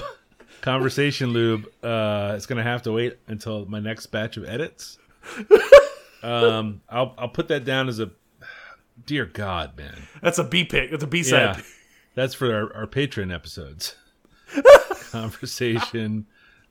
conversation 0.63 1.31
lube 1.31 1.67
uh 1.85 2.35
is 2.37 2.47
gonna 2.47 2.65
have 2.65 2.83
to 2.83 2.93
wait 2.93 3.19
until 3.29 3.67
my 3.67 3.79
next 3.79 4.07
batch 4.07 4.37
of 4.37 4.45
edits. 4.45 4.99
Um 6.23 6.81
I'll 6.89 7.15
I'll 7.19 7.29
put 7.29 7.49
that 7.49 7.65
down 7.65 7.89
as 7.89 7.99
a 8.01 8.11
dear 9.07 9.25
God, 9.27 9.77
man. 9.77 9.97
That's 10.23 10.39
a 10.39 10.45
B 10.45 10.65
pick. 10.65 10.91
That's 10.91 11.05
a 11.05 11.07
B 11.07 11.19
Yeah. 11.19 11.55
side. 11.55 11.65
That's 12.15 12.35
for 12.35 12.53
our, 12.55 12.75
our 12.77 12.87
Patreon 12.87 13.33
episodes. 13.35 13.97
Conversation 15.11 16.27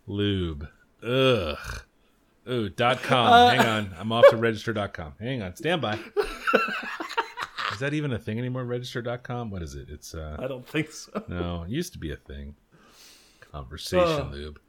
lube. 0.08 0.68
Ugh. 1.04 1.58
Ooh, 2.50 2.70
dot 2.70 3.02
com. 3.04 3.56
Hang 3.56 3.66
on. 3.66 3.96
I'm 3.98 4.12
off 4.12 4.26
to 4.30 4.38
register 4.38 4.74
dot 4.74 4.94
com. 4.94 5.14
Hang 5.20 5.42
on. 5.42 5.56
Stand 5.56 5.82
by. 5.82 6.00
Is 7.74 7.80
that 7.80 7.94
even 7.94 8.12
a 8.12 8.20
thing 8.20 8.40
anymore? 8.40 8.66
Register 8.66 9.02
dot 9.02 9.24
com? 9.24 9.50
What 9.52 9.62
is 9.62 9.76
it? 9.76 9.88
It's 9.90 10.14
uh 10.14 10.36
I 10.40 10.48
don't 10.48 10.68
think 10.68 10.92
so. 10.92 11.24
no, 11.28 11.64
it 11.64 11.70
used 11.70 11.94
to 11.94 12.00
be 12.00 12.12
a 12.12 12.16
thing. 12.18 12.56
Conversation 13.52 14.32
lube. 14.32 14.60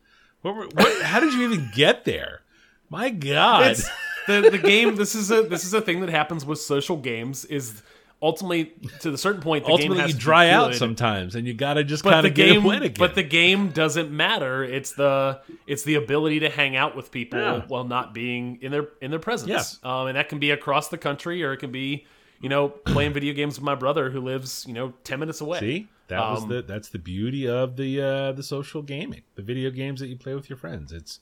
What, 0.43 0.55
were, 0.55 0.67
what 0.75 1.03
how 1.03 1.21
did 1.21 1.33
you 1.35 1.43
even 1.43 1.71
get 1.75 2.05
there? 2.05 2.43
My 2.89 3.11
God. 3.11 3.73
It's 3.73 3.89
the 4.27 4.49
the 4.51 4.59
game. 4.59 4.97
This 4.97 5.15
is 5.15 5.31
a 5.31 5.43
this 5.43 5.65
is 5.65 5.75
a 5.75 5.81
thing 5.81 6.01
that 6.01 6.11
happens 6.11 6.45
with 6.45 6.59
social 6.61 6.97
games. 6.97 7.45
Is 7.47 7.83
ultimately 8.23 8.73
to 9.01 9.11
the 9.11 9.17
certain 9.19 9.41
point, 9.41 9.65
the 9.65 9.69
game 9.69 9.73
Ultimately, 9.93 10.03
has 10.03 10.13
you 10.13 10.19
dry 10.21 10.51
out 10.51 10.75
sometimes, 10.75 11.35
and 11.35 11.47
you 11.47 11.55
got 11.55 11.75
to 11.75 11.85
just 11.85 12.05
kind 12.05 12.23
the 12.25 12.29
of 12.29 12.35
game, 12.35 12.65
win 12.65 12.83
again. 12.83 12.97
but 12.99 13.15
the 13.15 13.23
game 13.23 13.71
doesn't 13.71 14.11
matter. 14.11 14.63
It's 14.63 14.93
the 14.93 15.41
it's 15.67 15.85
the 15.85 15.95
ability 15.95 16.41
to 16.41 16.51
hang 16.51 16.77
out 16.77 16.95
with 16.97 17.11
people 17.11 17.39
Yeah. 17.41 17.63
while 17.69 17.85
not 17.85 18.13
being 18.15 18.59
in 18.61 18.73
their 18.73 18.89
in 19.01 19.11
their 19.11 19.21
presence. 19.21 19.79
Yeah. 19.83 20.01
Um, 20.01 20.09
and 20.09 20.17
that 20.17 20.29
can 20.29 20.39
be 20.39 20.51
across 20.51 20.89
the 20.89 20.99
country, 20.99 21.43
or 21.43 21.53
it 21.53 21.59
can 21.59 21.73
be 21.73 22.07
you 22.43 22.49
know 22.49 22.69
playing 22.69 23.13
video 23.13 23.33
games 23.35 23.57
with 23.57 23.65
my 23.65 23.75
brother 23.75 24.11
who 24.11 24.21
lives 24.21 24.65
you 24.69 24.75
know 24.75 24.93
ten 25.05 25.19
minutes 25.21 25.41
away. 25.41 25.61
See, 25.61 25.89
that 26.09 26.21
was 26.21 26.43
Um, 26.43 26.49
the 26.51 26.63
that's 26.63 26.89
the 26.91 26.99
beauty 26.99 27.49
of 27.49 27.77
the 27.77 28.01
uh, 28.03 28.33
the 28.33 28.43
social 28.43 28.83
gaming, 28.83 29.23
the 29.35 29.43
video 29.43 29.71
games 29.71 30.01
that 30.01 30.09
you 30.09 30.17
play 30.17 30.35
with 30.35 30.51
your 30.51 30.57
friends. 30.59 30.93
It's 30.93 31.21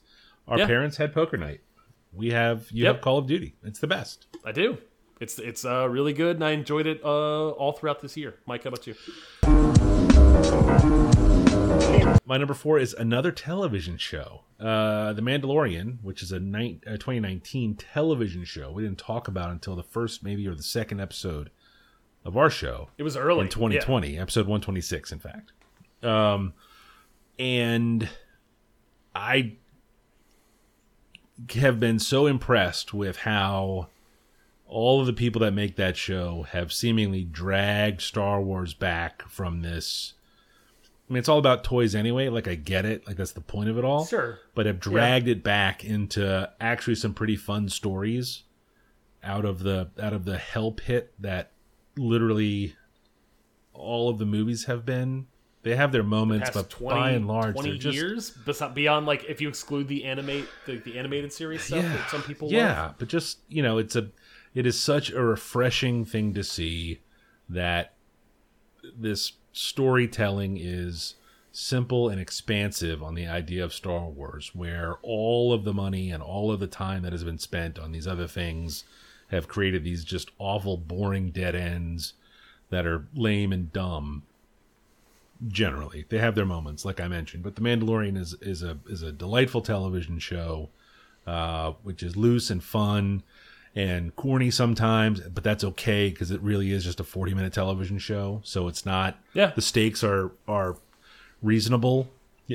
our 0.49 0.57
Yeah. 0.59 0.67
parents 0.67 0.97
had 0.97 1.13
poker 1.13 1.37
night. 1.37 1.61
We 2.11 2.31
have 2.31 2.69
you 2.71 2.83
Yep. 2.85 2.95
have 2.95 3.01
Call 3.01 3.17
of 3.19 3.27
Duty. 3.27 3.55
It's 3.63 3.79
the 3.79 3.87
best. 3.87 4.25
I 4.43 4.51
do. 4.51 4.77
It's 5.19 5.37
it's 5.37 5.65
uh, 5.65 5.87
really 5.89 6.13
good, 6.13 6.37
and 6.37 6.45
I 6.45 6.51
enjoyed 6.51 6.87
it 6.87 7.01
uh, 7.03 7.49
all 7.49 7.73
throughout 7.73 8.01
this 8.01 8.15
year. 8.17 8.35
Mike, 8.45 8.63
how 8.63 8.69
about 8.69 8.87
you? 8.87 8.95
My 12.25 12.37
number 12.37 12.53
four 12.53 12.77
is 12.77 12.93
another 12.93 13.31
television 13.31 13.97
show, 13.97 14.43
uh, 14.59 15.13
The 15.13 15.21
Mandalorian, 15.21 15.97
which 16.03 16.21
is 16.21 16.31
a, 16.31 16.35
a 16.37 16.97
2019 16.97 17.75
television 17.75 18.43
show. 18.45 18.71
We 18.71 18.83
didn't 18.83 18.99
talk 18.99 19.27
about 19.27 19.49
until 19.49 19.75
the 19.75 19.83
first, 19.83 20.23
maybe, 20.23 20.47
or 20.47 20.53
the 20.53 20.61
second 20.63 20.99
episode 21.01 21.49
of 22.23 22.37
our 22.37 22.49
show 22.51 22.89
It 22.99 23.03
was 23.03 23.17
early 23.17 23.41
in 23.41 23.49
2020, 23.49 24.17
episode 24.19 24.41
126, 24.41 25.11
in 25.11 25.19
fact. 25.19 25.53
Um, 26.03 26.53
and 27.39 28.07
I 29.15 29.53
have 31.55 31.79
been 31.79 31.99
so 31.99 32.25
impressed 32.27 32.93
with 32.93 33.17
how 33.17 33.87
all 34.67 34.99
of 34.99 35.07
the 35.07 35.13
people 35.13 35.41
that 35.41 35.53
make 35.53 35.75
that 35.75 35.97
show 35.97 36.43
have 36.51 36.71
seemingly 36.71 37.23
dragged 37.23 38.01
Star 38.01 38.41
Wars 38.41 38.73
back 38.73 39.27
from 39.27 39.61
this. 39.61 40.13
I 41.09 41.13
mean, 41.13 41.19
it's 41.19 41.29
all 41.29 41.39
about 41.39 41.63
toys 41.63 41.95
anyway. 41.95 42.29
Like, 42.29 42.47
I 42.47 42.53
get 42.53 42.85
it. 42.85 43.07
Like, 43.07 43.17
that's 43.17 43.31
the 43.31 43.41
point 43.41 43.69
of 43.69 43.79
it 43.79 43.83
all. 43.83 44.05
Sure. 44.05 44.39
But 44.53 44.67
have 44.67 44.79
dragged 44.79 45.27
it 45.27 45.43
back 45.43 45.83
into 45.83 46.51
actually 46.61 46.95
some 46.95 47.15
pretty 47.15 47.35
fun 47.35 47.69
stories 47.69 48.43
out 49.23 49.43
of 49.43 49.63
the 49.63 49.89
out 49.99 50.13
of 50.13 50.25
the 50.25 50.37
hell 50.37 50.71
pit 50.71 51.13
that 51.19 51.51
literally 51.97 52.75
all 53.73 54.09
of 54.09 54.19
the 54.19 54.25
movies 54.25 54.65
have 54.65 54.85
been. 54.85 55.27
They 55.61 55.75
have 55.75 55.91
their 55.91 56.03
moments, 56.03 56.51
past 56.51 56.53
but 56.53 56.69
20, 56.69 56.99
by 56.99 57.11
and 57.11 57.27
large, 57.27 57.53
20 57.53 57.69
they're 57.69 57.77
just 57.77 57.95
years 57.95 58.31
beyond 58.73 59.05
like 59.05 59.25
if 59.25 59.41
you 59.41 59.49
exclude 59.49 59.89
the 59.89 60.05
animate 60.05 60.47
the, 60.65 60.77
the 60.77 60.97
animated 60.97 61.33
series 61.33 61.63
stuff 61.63 61.83
yeah, 61.83 61.97
that 61.97 62.09
some 62.09 62.21
people 62.23 62.49
yeah. 62.49 62.83
love. 62.83 62.95
But 62.97 63.09
just 63.09 63.39
you 63.49 63.61
know, 63.61 63.77
it's 63.77 63.95
a 63.95 64.09
it 64.55 64.65
is 64.65 64.79
such 64.79 65.11
a 65.11 65.21
refreshing 65.21 66.05
thing 66.05 66.33
to 66.33 66.43
see 66.43 67.01
that 67.49 67.93
this 68.97 69.33
storytelling 69.51 70.57
is 70.59 71.15
simple 71.51 72.09
and 72.09 72.21
expansive 72.21 73.03
on 73.03 73.15
the 73.15 73.27
idea 73.27 73.63
of 73.63 73.73
Star 73.73 74.05
Wars, 74.05 74.51
where 74.53 74.95
all 75.01 75.51
of 75.51 75.63
the 75.65 75.73
money 75.73 76.11
and 76.11 76.23
all 76.23 76.51
of 76.51 76.59
the 76.59 76.67
time 76.67 77.01
that 77.03 77.11
has 77.11 77.23
been 77.23 77.37
spent 77.37 77.77
on 77.77 77.91
these 77.91 78.07
other 78.07 78.27
things 78.27 78.85
have 79.29 79.47
created 79.47 79.83
these 79.83 80.03
just 80.03 80.31
awful, 80.39 80.77
boring 80.77 81.31
dead 81.31 81.55
ends 81.55 82.13
that 82.69 82.85
are 82.85 83.07
lame 83.13 83.51
and 83.51 83.73
dumb. 83.73 84.23
Generally, 85.47 86.05
they 86.09 86.17
have 86.17 86.35
their 86.35 86.45
moments, 86.45 86.83
like 86.83 86.99
I 86.99 87.07
mentioned, 87.07 87.43
but 87.43 87.55
The 87.55 87.61
Mandalorian 87.61 88.17
is 88.17 88.33
is 88.41 88.61
a 88.61 88.77
is 88.87 89.01
a 89.01 89.11
delightful 89.11 89.61
television 89.61 90.19
show, 90.19 90.69
uh, 91.25 91.71
which 91.83 92.03
is 92.03 92.17
loose 92.17 92.49
and 92.49 92.61
fun 92.61 93.23
and 93.75 94.13
corny 94.17 94.51
sometimes, 94.51 95.21
but 95.21 95.43
that's 95.43 95.63
okay 95.63 96.09
because 96.09 96.31
it 96.31 96.41
really 96.41 96.71
is 96.71 96.83
just 96.83 96.99
a 96.99 97.05
forty 97.05 97.33
minute 97.33 97.53
television 97.53 97.99
show. 97.99 98.41
So 98.43 98.67
it's 98.67 98.85
not. 98.85 99.17
Yeah. 99.33 99.53
the 99.55 99.61
stakes 99.61 100.03
are 100.03 100.31
are 100.47 100.75
reasonable, 101.41 102.09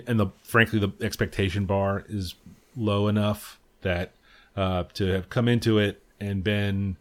and 0.06 0.20
the 0.20 0.26
frankly 0.42 0.78
the 0.78 0.92
expectation 1.00 1.64
bar 1.64 2.04
is 2.08 2.34
low 2.76 3.08
enough 3.08 3.58
that 3.80 4.12
uh, 4.56 4.84
to 4.94 5.06
have 5.06 5.30
come 5.30 5.48
into 5.48 5.78
it 5.78 6.02
and 6.20 6.44
been 6.44 6.96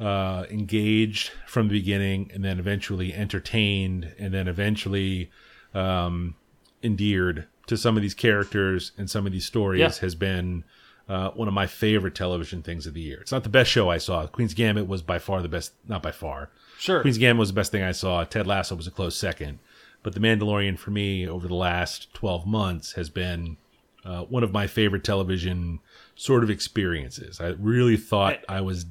uh, 0.00 0.44
engaged 0.50 1.30
from 1.46 1.68
the 1.68 1.72
beginning, 1.74 2.30
and 2.32 2.44
then 2.44 2.58
eventually 2.58 3.12
entertained, 3.14 4.12
and 4.18 4.32
then 4.32 4.46
eventually 4.48 5.30
um, 5.74 6.34
endeared 6.82 7.46
to 7.66 7.76
some 7.76 7.96
of 7.96 8.02
these 8.02 8.14
characters 8.14 8.92
and 8.96 9.10
some 9.10 9.26
of 9.26 9.32
these 9.32 9.44
stories 9.44 9.80
Yeah. 9.80 9.92
has 10.00 10.14
been 10.14 10.64
uh, 11.08 11.30
one 11.30 11.48
of 11.48 11.54
my 11.54 11.66
favorite 11.66 12.14
television 12.14 12.62
things 12.62 12.86
of 12.86 12.94
the 12.94 13.00
year. 13.00 13.18
It's 13.20 13.32
not 13.32 13.42
the 13.42 13.48
best 13.48 13.70
show 13.70 13.88
I 13.90 13.98
saw. 13.98 14.26
Queen's 14.26 14.54
Gambit 14.54 14.86
was 14.86 15.02
by 15.02 15.18
far 15.18 15.40
the 15.42 15.48
best, 15.48 15.72
not 15.86 16.02
by 16.02 16.10
far. 16.12 16.50
Sure. 16.78 17.00
Queen's 17.00 17.18
Gambit 17.18 17.40
was 17.40 17.48
the 17.48 17.54
best 17.54 17.72
thing 17.72 17.82
I 17.82 17.92
saw. 17.92 18.24
Ted 18.24 18.46
Lasso 18.46 18.74
was 18.76 18.86
a 18.86 18.90
close 18.90 19.16
second. 19.16 19.58
But 20.02 20.14
The 20.14 20.20
Mandalorian 20.20 20.78
for 20.78 20.90
me 20.90 21.26
over 21.26 21.48
the 21.48 21.54
last 21.54 22.12
12 22.14 22.46
months 22.46 22.92
has 22.92 23.08
been 23.10 23.56
uh, 24.04 24.22
one 24.24 24.42
of 24.44 24.52
my 24.52 24.66
favorite 24.66 25.02
television 25.02 25.80
sort 26.14 26.44
of 26.44 26.50
experiences. 26.50 27.40
I 27.40 27.48
really 27.58 27.96
thought 27.96 28.40
I 28.48 28.60
was 28.60 28.84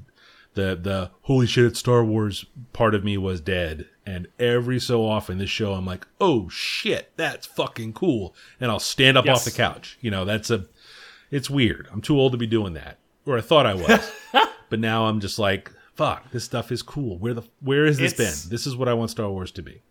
the 0.58 0.76
the 0.76 1.12
holy 1.22 1.48
shit 1.48 1.64
it's 1.66 1.80
Star 1.80 2.04
Wars 2.04 2.46
part 2.74 2.94
of 2.94 3.06
me 3.06 3.18
was 3.18 3.40
dead. 3.40 3.88
And 4.06 4.28
every 4.40 4.80
so 4.80 5.06
often 5.06 5.38
this 5.38 5.50
show 5.50 5.74
I'm 5.74 5.86
like, 5.86 6.06
"Oh 6.20 6.50
shit, 6.50 7.12
that's 7.16 7.46
fucking 7.48 7.94
cool." 7.94 8.36
And 8.60 8.70
I'll 8.70 8.80
stand 8.80 9.18
up 9.18 9.26
Yes. 9.26 9.38
off 9.40 9.46
the 9.46 9.52
couch. 9.58 9.98
You 10.02 10.12
know, 10.12 10.26
that's 10.26 10.50
a 10.52 10.66
it's 11.32 11.50
weird. 11.50 11.88
I'm 11.92 12.02
too 12.02 12.20
old 12.20 12.34
to 12.34 12.38
be 12.38 12.48
doing 12.48 12.74
that. 12.74 12.98
Or 13.26 13.38
I 13.38 13.42
thought 13.42 13.66
I 13.66 13.74
was. 13.74 14.12
but 14.70 14.80
now 14.80 15.06
I'm 15.08 15.20
just 15.20 15.38
like, 15.40 15.72
fuck, 15.96 16.32
this 16.32 16.44
stuff 16.46 16.72
is 16.72 16.82
cool. 16.82 17.18
Where 17.18 17.34
the 17.34 17.44
where 17.62 17.86
has 17.86 17.98
this 17.98 18.14
It's- 18.14 18.44
been? 18.44 18.50
This 18.52 18.66
is 18.68 18.76
what 18.76 18.88
I 18.90 18.94
want 18.94 19.12
Star 19.12 19.30
Wars 19.30 19.52
to 19.54 19.62
be. 19.62 19.82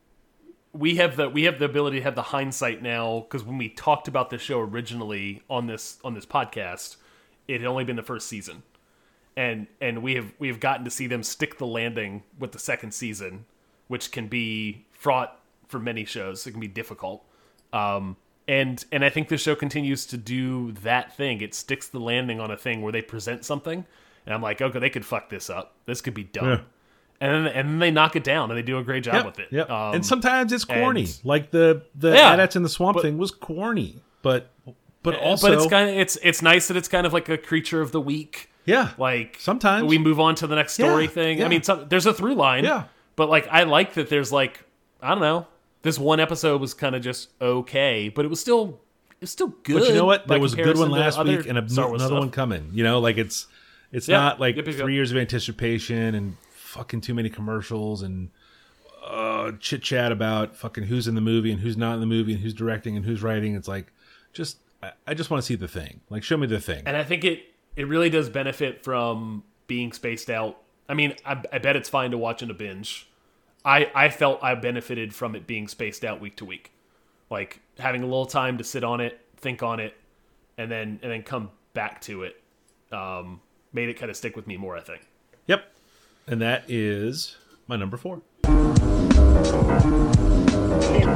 we 0.73 0.97
have 0.97 1.17
the 1.17 1.29
we 1.29 1.45
have 1.45 1.59
the 1.59 1.65
ability 1.67 1.99
to 1.99 2.03
have 2.05 2.15
the 2.15 2.23
hindsight 2.23 2.83
now 2.83 3.21
because 3.21 3.45
when 3.45 3.59
we 3.59 3.69
talked 3.69 4.09
about 4.09 4.31
the 4.31 4.39
show 4.39 4.61
originally 4.61 5.43
on 5.51 5.67
this 5.67 5.99
on 6.05 6.15
this 6.15 6.25
podcast, 6.27 6.97
it 7.49 7.61
had 7.61 7.67
only 7.69 7.85
been 7.85 7.97
the 7.97 8.03
first 8.03 8.29
season, 8.29 8.63
and 9.37 9.67
and 9.81 10.03
we 10.03 10.15
have 10.15 10.33
we 10.39 10.49
have 10.49 10.61
gotten 10.61 10.85
to 10.85 10.91
see 10.91 11.07
them 11.07 11.23
stick 11.23 11.59
the 11.59 11.67
landing 11.67 12.23
with 12.39 12.53
the 12.53 12.59
second 12.59 12.93
season, 12.93 13.45
which 13.89 14.11
can 14.13 14.29
be 14.29 14.87
fraught 14.93 15.41
for 15.69 15.79
many 15.79 16.05
shows. 16.05 16.47
It 16.47 16.53
can 16.53 16.61
be 16.61 16.69
difficult, 16.69 17.25
um, 17.73 18.17
and 18.49 18.85
and 18.93 19.05
I 19.05 19.11
think 19.11 19.29
the 19.29 19.39
show 19.39 19.55
continues 19.55 20.07
to 20.07 20.17
do 20.17 20.73
that 20.83 21.17
thing. 21.17 21.41
It 21.43 21.55
sticks 21.55 21.89
the 21.89 22.01
landing 22.01 22.41
on 22.41 22.51
a 22.51 22.57
thing 22.57 22.83
where 22.83 22.93
they 22.93 23.03
present 23.03 23.45
something, 23.45 23.85
and 24.25 24.35
I'm 24.35 24.43
like, 24.43 24.61
okay, 24.63 24.79
they 24.79 24.91
could 24.91 25.05
fuck 25.05 25.29
this 25.29 25.51
up. 25.51 25.75
This 25.87 26.01
could 26.01 26.15
be 26.15 26.25
dumb. 26.25 26.47
Yeah. 26.49 26.61
And 27.19 27.47
then, 27.47 27.53
and 27.55 27.69
then 27.71 27.79
they 27.79 27.91
knock 27.91 28.15
it 28.15 28.25
down, 28.25 28.51
and 28.51 28.59
they 28.59 28.63
do 28.63 28.77
a 28.79 28.85
great 28.85 29.03
job 29.03 29.25
with 29.25 29.39
it. 29.39 29.49
Yep. 29.51 29.71
Um, 29.71 29.95
and 29.95 30.05
sometimes 30.05 30.53
it's 30.53 30.67
corny. 30.67 31.05
and- 31.05 31.21
like 31.25 31.51
the 31.51 31.83
the 31.95 32.13
Yeah, 32.13 32.37
Adats 32.37 32.57
in 32.57 32.63
the 32.63 32.69
Swamp 32.69 32.97
but- 32.97 33.03
thing 33.03 33.17
was 33.19 33.31
corny. 33.31 34.03
But 34.23 34.51
but 35.03 35.15
also 35.21 35.49
but 35.49 35.57
it's 35.57 35.67
kind 35.69 35.89
of 35.89 35.97
it's 35.97 36.19
it's 36.23 36.43
nice 36.43 36.69
that 36.69 36.77
it's 36.77 36.89
kind 36.89 37.07
of 37.07 37.13
like 37.13 37.29
a 37.29 37.39
creature 37.39 37.81
of 37.81 37.93
the 37.93 38.01
week. 38.01 38.51
Yeah. 38.67 38.91
Like 38.99 39.37
Sometimes. 39.41 39.85
we 39.87 39.97
move 39.99 40.21
on 40.21 40.35
to 40.37 40.47
the 40.47 40.57
next 40.57 40.75
story 40.75 41.05
Yeah, 41.05 41.11
thing. 41.11 41.39
yeah. 41.39 41.47
I 41.47 41.49
mean, 41.49 41.63
some, 41.63 41.89
there's 41.89 42.05
a 42.07 42.13
through 42.13 42.35
line. 42.35 42.65
Yeah. 42.65 42.85
But 43.15 43.29
like, 43.31 43.49
I 43.49 43.63
like 43.63 43.95
that 43.95 44.11
there's 44.11 44.33
like 44.33 44.65
I 45.01 45.11
don't 45.11 45.21
know. 45.21 45.47
This 45.83 45.99
one 45.99 46.21
episode 46.21 46.61
was 46.61 46.75
kind 46.75 46.95
of 46.97 47.03
just 47.03 47.31
okay, 47.41 48.09
but 48.09 48.25
it 48.25 48.29
was 48.29 48.41
still 48.41 48.81
it's 49.21 49.31
still 49.33 49.49
good. 49.49 49.79
But 49.81 49.89
you 49.89 49.95
know 49.95 50.05
what? 50.05 50.27
There 50.29 50.39
was 50.41 50.53
a 50.53 50.57
good 50.57 50.77
one 50.79 50.91
last 50.91 51.17
week 51.25 51.47
and 51.47 51.57
a, 51.59 51.63
another 51.63 51.99
stuff. 51.99 52.11
one 52.11 52.31
coming. 52.31 52.71
You 52.75 52.83
know, 52.85 52.99
like 52.99 53.17
it's 53.19 53.47
it's 53.93 54.09
Yeah. 54.09 54.17
not 54.19 54.41
like 54.41 54.57
yep, 54.57 54.67
yep. 54.67 54.75
three 54.77 54.95
years 54.95 55.11
of 55.13 55.17
anticipation 55.17 56.15
and 56.15 56.37
fucking 56.51 57.01
too 57.01 57.15
many 57.15 57.31
commercials 57.31 58.03
and 58.03 58.31
uh, 59.07 59.53
chit 59.61 59.83
chat 59.83 60.11
about 60.13 60.57
fucking 60.57 60.85
who's 60.85 61.07
in 61.07 61.15
the 61.15 61.21
movie 61.21 61.53
and 61.53 61.61
who's 61.61 61.77
not 61.77 61.95
in 61.95 62.01
the 62.01 62.07
movie 62.07 62.33
and 62.33 62.43
who's 62.43 62.53
directing 62.55 62.97
and 62.97 63.07
who's 63.07 63.23
writing. 63.23 63.55
It's 63.55 63.69
like 63.69 63.93
just 64.33 64.59
I, 64.83 64.93
I 65.07 65.15
just 65.15 65.31
want 65.31 65.43
to 65.43 65.47
see 65.47 65.55
the 65.55 65.69
thing. 65.69 66.01
Like 66.11 66.23
show 66.25 66.37
me 66.37 66.47
the 66.47 66.61
thing. 66.61 66.83
And 66.85 66.97
I 66.97 67.05
think 67.05 67.25
it 67.25 67.45
it 67.77 67.87
really 67.87 68.11
does 68.11 68.29
benefit 68.29 68.83
from 68.83 69.45
being 69.67 69.93
spaced 69.93 70.31
out. 70.31 70.59
I 70.89 70.95
mean, 70.95 71.15
I, 71.25 71.43
I 71.53 71.59
bet 71.59 71.77
it's 71.77 71.89
fine 71.89 72.11
to 72.11 72.19
watch 72.19 72.43
in 72.43 72.51
a 72.51 72.55
binge. 72.55 73.09
I 73.65 73.91
I 73.95 74.09
felt 74.09 74.43
I 74.43 74.55
benefited 74.55 75.15
from 75.15 75.35
it 75.35 75.47
being 75.47 75.69
spaced 75.69 76.05
out 76.05 76.21
week 76.21 76.37
to 76.37 76.45
week, 76.45 76.73
like 77.31 77.61
having 77.79 78.03
a 78.03 78.07
little 78.07 78.27
time 78.27 78.59
to 78.59 78.65
sit 78.65 78.83
on 78.83 79.01
it, 79.01 79.21
think 79.37 79.63
on 79.63 79.81
it, 79.81 79.95
and 80.57 80.71
then 80.71 81.01
and 81.03 81.13
then 81.13 81.23
come 81.23 81.51
back 81.75 82.01
to 82.03 82.23
it. 82.23 82.41
Um, 82.93 83.41
made 83.73 83.89
it 83.89 83.95
kind 83.95 84.11
of 84.11 84.17
stick 84.17 84.37
with 84.37 84.47
me 84.47 84.57
more. 84.57 84.77
I 84.77 84.81
think. 84.81 85.03
Yep. 85.47 85.73
And 86.29 86.41
that 86.41 86.65
is 86.69 87.37
my 87.67 87.77
number 87.77 87.97
four. 87.97 88.23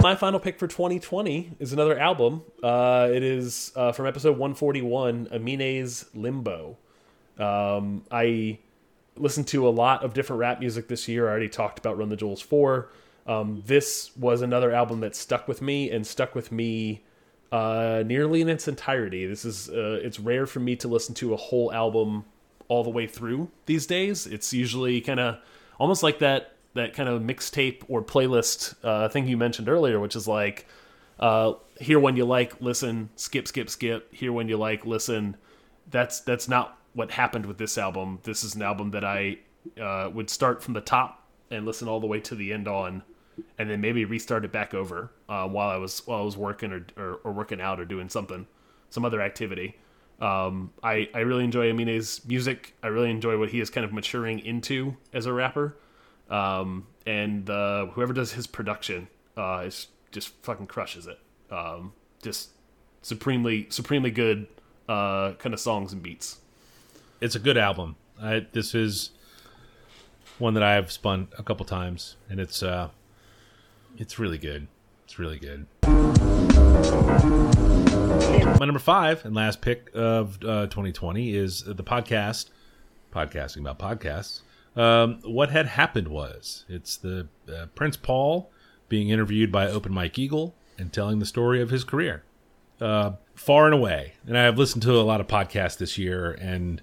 My 0.03 0.15
final 0.15 0.41
pick 0.41 0.59
for 0.59 0.67
2020 0.67 1.57
is 1.59 1.73
another 1.73 1.99
album. 1.99 2.43
Uh, 2.63 3.09
it 3.13 3.23
is 3.23 3.71
uh, 3.77 3.93
from 3.93 4.07
episode 4.07 4.39
141, 4.39 5.29
Amine's 5.31 6.07
Limbo. 6.15 6.79
Um, 7.39 8.05
I 8.11 8.59
listened 9.17 9.47
to 9.49 9.69
a 9.69 9.71
lot 9.71 10.03
of 10.03 10.15
different 10.15 10.41
rap 10.41 10.61
music 10.61 10.89
this 10.89 11.07
year. 11.07 11.29
I 11.29 11.31
already 11.31 11.49
talked 11.49 11.79
about 11.79 11.99
Run 11.99 12.09
the 12.09 12.17
Jewels 12.17 12.41
4. 12.41 12.91
Um, 13.27 13.63
this 13.67 14.17
was 14.17 14.43
another 14.43 14.73
album 14.73 15.01
that 15.01 15.15
stuck 15.15 15.47
with 15.47 15.61
me 15.61 15.91
and 15.91 16.07
stuck 16.07 16.35
with 16.35 16.51
me 16.51 17.05
uh, 17.53 18.03
nearly 18.07 18.41
in 18.41 18.49
its 18.49 18.69
entirety. 18.69 19.27
This 19.27 19.45
is 19.45 19.69
uh, 19.69 20.01
it's 20.03 20.19
rare 20.19 20.47
for 20.47 20.61
me 20.61 20.77
to 20.77 20.89
listen 20.89 21.15
to 21.17 21.35
a 21.35 21.37
whole 21.37 21.73
album 21.73 22.25
all 22.69 22.85
the 22.85 22.91
way 22.91 23.07
through 23.07 23.51
these 23.67 23.87
days. 23.87 24.27
It's 24.27 24.53
usually 24.53 25.01
kind 25.01 25.21
of 25.21 25.39
almost 25.79 26.03
like 26.03 26.21
that 26.21 26.57
that 26.75 26.95
kind 26.95 27.09
of 27.09 27.23
mixtape 27.23 27.83
or 27.89 28.03
playlist 28.03 28.75
uh, 28.85 29.09
thing 29.09 29.27
you 29.27 29.37
mentioned 29.37 29.69
earlier, 29.69 29.99
which 29.99 30.15
is 30.15 30.29
like 30.29 30.67
uh, 31.21 31.53
hear 31.79 32.01
when 32.01 32.17
you 32.17 32.25
like, 32.25 32.61
listen, 32.61 33.11
skip, 33.17 33.47
skip, 33.47 33.69
skip. 33.69 34.13
Hear 34.13 34.33
when 34.33 34.49
you 34.49 34.57
like, 34.57 34.87
listen. 34.87 35.37
That's 35.91 36.21
that's 36.21 36.49
not 36.49 36.79
what 36.95 37.11
happened 37.11 37.47
with 37.47 37.59
this 37.59 37.77
album. 37.77 38.21
This 38.23 38.43
is 38.43 38.55
an 38.55 38.63
album 38.63 38.91
that 38.93 39.05
I 39.05 39.39
uh, 39.81 40.11
would 40.13 40.31
start 40.31 40.63
from 40.63 40.75
the 40.75 40.81
top 40.81 41.27
and 41.51 41.67
listen 41.67 41.89
all 41.89 42.01
the 42.01 42.07
way 42.07 42.21
to 42.21 42.35
the 42.35 42.53
end 42.53 42.69
on, 42.69 43.03
and 43.59 43.69
then 43.69 43.81
maybe 43.81 44.05
restart 44.05 44.45
it 44.45 44.53
back 44.53 44.73
over 44.73 45.11
uh, 45.29 45.47
while 45.47 45.69
I 45.69 45.77
was 45.77 46.07
while 46.07 46.21
I 46.21 46.25
was 46.25 46.37
working 46.37 46.73
or, 46.73 46.87
or 46.97 47.21
or 47.25 47.33
working 47.33 47.61
out 47.61 47.81
or 47.81 47.85
doing 47.85 48.09
something, 48.09 48.47
some 48.89 49.05
other 49.05 49.21
activity. 49.21 49.77
Um, 50.21 50.73
I 50.83 51.09
I 51.15 51.21
really 51.21 51.45
enjoy 51.45 51.71
Amine's 51.71 52.25
music. 52.27 52.75
I 52.83 52.87
really 52.89 53.11
enjoy 53.11 53.39
what 53.39 53.51
he 53.51 53.61
is 53.61 53.69
kind 53.69 53.85
of 53.85 53.93
maturing 53.93 54.39
into 54.39 54.97
as 55.13 55.27
a 55.27 55.33
rapper. 55.33 55.77
Um, 56.31 56.87
and 57.07 57.49
uh, 57.51 57.87
whoever 57.87 58.13
does 58.13 58.33
his 58.33 58.47
production 58.47 59.09
uh, 59.37 59.65
is 59.67 59.89
just 60.13 60.29
fucking 60.43 60.69
crushes 60.69 61.07
it. 61.07 61.19
Um, 61.51 61.93
just 62.23 62.51
supremely, 63.03 63.67
supremely 63.71 64.11
good 64.11 64.47
uh, 64.89 65.33
kind 65.35 65.53
of 65.53 65.61
songs 65.61 65.93
and 65.93 66.03
beats. 66.03 66.39
It's 67.21 67.35
a 67.35 67.39
good 67.41 67.57
album. 67.59 67.97
I, 68.21 68.47
this 68.53 68.75
is 68.75 69.11
one 70.39 70.55
that 70.55 70.63
I've 70.63 70.91
spun 70.91 71.29
a 71.39 71.43
couple 71.43 71.67
times, 71.67 72.17
and 72.29 72.41
it's 72.41 72.63
uh, 72.63 72.89
it's 73.99 74.19
really 74.19 74.39
good. 74.39 74.69
It's 75.05 75.19
really 75.19 75.39
good. 75.39 75.67
My 78.59 78.67
number 78.67 78.79
five 78.79 79.25
and 79.25 79.35
last 79.35 79.61
pick 79.61 79.91
of 79.95 80.37
uh, 80.45 80.67
2020 80.67 81.35
is 81.35 81.63
the 81.65 81.83
podcast, 81.83 82.51
podcasting 83.13 83.61
about 83.61 83.79
podcasts. 83.79 84.43
Um, 84.77 85.21
what 85.25 85.51
had 85.51 85.67
happened 85.67 86.09
was 86.09 86.65
it's 86.69 86.97
the 86.97 87.29
uh, 87.49 87.67
Prince 87.75 87.97
Paul 87.97 88.51
being 88.89 89.09
interviewed 89.09 89.51
by 89.51 89.69
Open 89.69 89.93
Mike 89.93 90.19
Eagle 90.19 90.55
and 90.79 90.93
telling 90.93 91.19
the 91.19 91.27
story 91.27 91.61
of 91.61 91.71
his 91.71 91.85
career, 91.85 92.23
uh, 92.81 93.13
far 93.35 93.67
and 93.67 93.75
away. 93.75 94.15
And 94.27 94.39
I've 94.39 94.59
listened 94.59 94.83
to 94.85 94.93
a 94.93 95.03
lot 95.03 95.21
of 95.21 95.27
podcasts 95.27 95.79
this 95.79 95.99
year, 95.99 96.33
and 96.33 96.81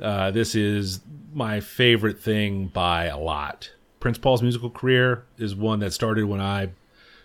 uh, 0.00 0.30
this 0.30 0.54
is 0.54 1.00
my 1.32 1.60
favorite 1.60 2.20
thing 2.20 2.66
by 2.68 3.06
a 3.06 3.18
lot. 3.18 3.72
Prince 4.00 4.18
Paul's 4.18 4.42
musical 4.42 4.70
career 4.70 5.24
is 5.38 5.54
one 5.54 5.80
that 5.80 5.92
started 5.92 6.24
when 6.26 6.40
I 6.40 6.70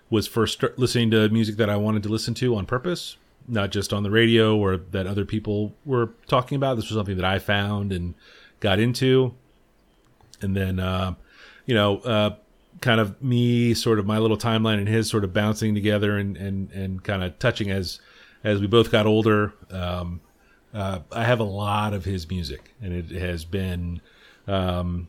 was 0.09 0.27
first 0.27 0.63
listening 0.77 1.11
to 1.11 1.29
music 1.29 1.55
that 1.57 1.69
I 1.69 1.77
wanted 1.77 2.03
to 2.03 2.09
listen 2.09 2.33
to 2.35 2.55
on 2.55 2.65
purpose, 2.65 3.17
not 3.47 3.71
just 3.71 3.93
on 3.93 4.03
the 4.03 4.11
radio 4.11 4.57
or 4.57 4.77
that 4.77 5.07
other 5.07 5.25
people 5.25 5.73
were 5.85 6.11
talking 6.27 6.55
about. 6.55 6.75
This 6.75 6.89
was 6.89 6.97
something 6.97 7.15
that 7.15 7.25
I 7.25 7.39
found 7.39 7.91
and 7.91 8.13
got 8.59 8.79
into. 8.79 9.33
And 10.41 10.55
then, 10.55 10.79
uh, 10.79 11.13
you 11.65 11.75
know, 11.75 11.97
uh, 11.99 12.35
kind 12.81 12.99
of 12.99 13.21
me, 13.21 13.73
sort 13.73 13.99
of 13.99 14.05
my 14.05 14.17
little 14.17 14.37
timeline 14.37 14.77
and 14.79 14.87
his 14.87 15.09
sort 15.09 15.23
of 15.23 15.33
bouncing 15.33 15.75
together 15.75 16.17
and, 16.17 16.35
and, 16.37 16.71
and 16.71 17.03
kind 17.03 17.23
of 17.23 17.37
touching 17.39 17.69
as, 17.69 17.99
as 18.43 18.59
we 18.59 18.67
both 18.67 18.91
got 18.91 19.05
older. 19.05 19.53
Um, 19.69 20.21
uh, 20.73 20.99
I 21.11 21.23
have 21.25 21.39
a 21.39 21.43
lot 21.45 21.93
of 21.93 22.05
his 22.05 22.29
music 22.29 22.73
and 22.81 22.93
it 22.93 23.11
has 23.19 23.45
been, 23.45 24.01
um, 24.47 25.07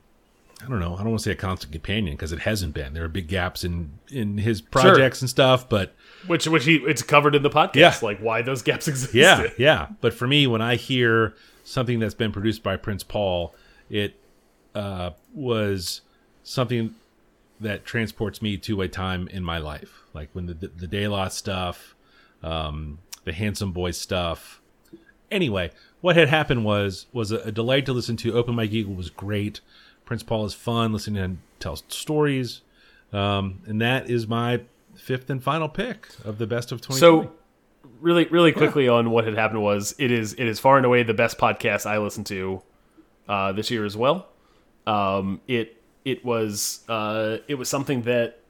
I 0.65 0.69
don't 0.69 0.79
know. 0.81 0.95
I 0.95 0.99
don't 0.99 1.09
want 1.11 1.21
to 1.21 1.25
say 1.25 1.33
a 1.33 1.37
constant 1.37 1.73
companion 1.73 2.15
because 2.15 2.31
it 2.31 2.39
hasn't 2.41 2.73
been. 2.75 2.93
There 2.95 3.03
are 3.05 3.09
big 3.09 3.27
gaps 3.27 3.65
in 3.65 3.99
in 4.11 4.39
his 4.39 4.61
projects 4.61 5.21
and 5.21 5.29
stuff, 5.29 5.69
but 5.69 5.93
Which, 6.29 6.47
which 6.47 6.65
he, 6.65 6.77
it's 6.77 7.03
covered 7.03 7.35
in 7.35 7.43
the 7.43 7.51
podcast, 7.51 7.75
Yeah. 7.75 7.95
like 8.03 8.21
why 8.21 8.43
those 8.43 8.63
gaps 8.63 8.87
exist. 8.89 9.13
yeah, 9.15 9.49
yeah. 9.59 9.89
But 10.01 10.15
for 10.15 10.29
me, 10.29 10.47
when 10.47 10.63
I 10.63 10.77
hear 10.77 11.35
something 11.65 11.99
that's 11.99 12.15
been 12.15 12.31
produced 12.31 12.63
by 12.63 12.77
Prince 12.77 13.03
Paul, 13.03 13.55
it 13.91 14.15
uh, 14.75 15.11
was 15.35 16.03
something 16.43 16.95
that 17.61 17.85
transports 17.85 18.43
me 18.43 18.57
to 18.59 18.83
a 18.83 18.89
time 18.89 19.29
in 19.29 19.45
my 19.45 19.59
life, 19.59 20.03
like 20.13 20.29
when 20.33 20.47
the 20.47 20.55
the, 20.55 21.07
La 21.07 21.29
stuff, 21.29 21.95
um, 22.43 22.99
the 23.25 23.33
Handsome 23.33 23.73
Boy 23.73 23.93
stuff. 23.93 24.61
Anyway, 25.31 25.71
what 26.01 26.17
had 26.17 26.29
happened 26.29 26.65
was 26.65 27.07
was 27.13 27.33
a, 27.33 27.39
a 27.39 27.53
delight 27.53 27.87
to 27.87 27.93
listen 27.93 28.17
to. 28.19 28.35
Open 28.35 28.55
Mike 28.55 28.73
Eagle 28.73 28.95
was 28.95 29.11
great. 29.11 29.61
Prince 30.05 30.23
Paul 30.23 30.45
is 30.45 30.55
fun. 30.55 30.93
Listening 30.93 31.17
to 31.17 31.23
him 31.23 31.43
tell 31.61 31.77
stories, 31.77 32.61
um, 33.13 33.61
and 33.67 33.81
that 33.81 34.11
is 34.11 34.27
my 34.27 34.63
fifth 34.95 35.31
and 35.31 35.43
final 35.43 35.69
pick 35.69 36.09
of 36.25 36.39
the 36.39 36.47
best 36.47 36.73
of 36.73 36.81
twenty. 36.81 37.01
So, 37.01 37.33
really, 38.01 38.27
really 38.27 38.53
quickly 38.53 38.89
on 38.89 39.11
what 39.11 39.25
had 39.25 39.35
happened 39.35 39.63
was 39.63 39.95
it 39.99 40.11
is 40.11 40.35
it 40.35 40.47
is 40.47 40.59
far 40.59 40.77
and 40.77 40.85
away 40.85 41.03
the 41.03 41.15
best 41.15 41.39
podcast 41.39 41.87
I 41.87 41.99
listened 41.99 42.27
to 42.27 42.63
uh, 43.29 43.53
this 43.53 43.71
year 43.71 43.85
as 43.85 43.97
well. 43.97 44.29
Um, 44.87 45.41
it 45.47 45.83
it 46.05 46.25
was 46.25 46.81
uh, 46.89 47.39
it 47.49 47.55
was 47.55 47.69
something 47.69 48.03
that 48.03 48.41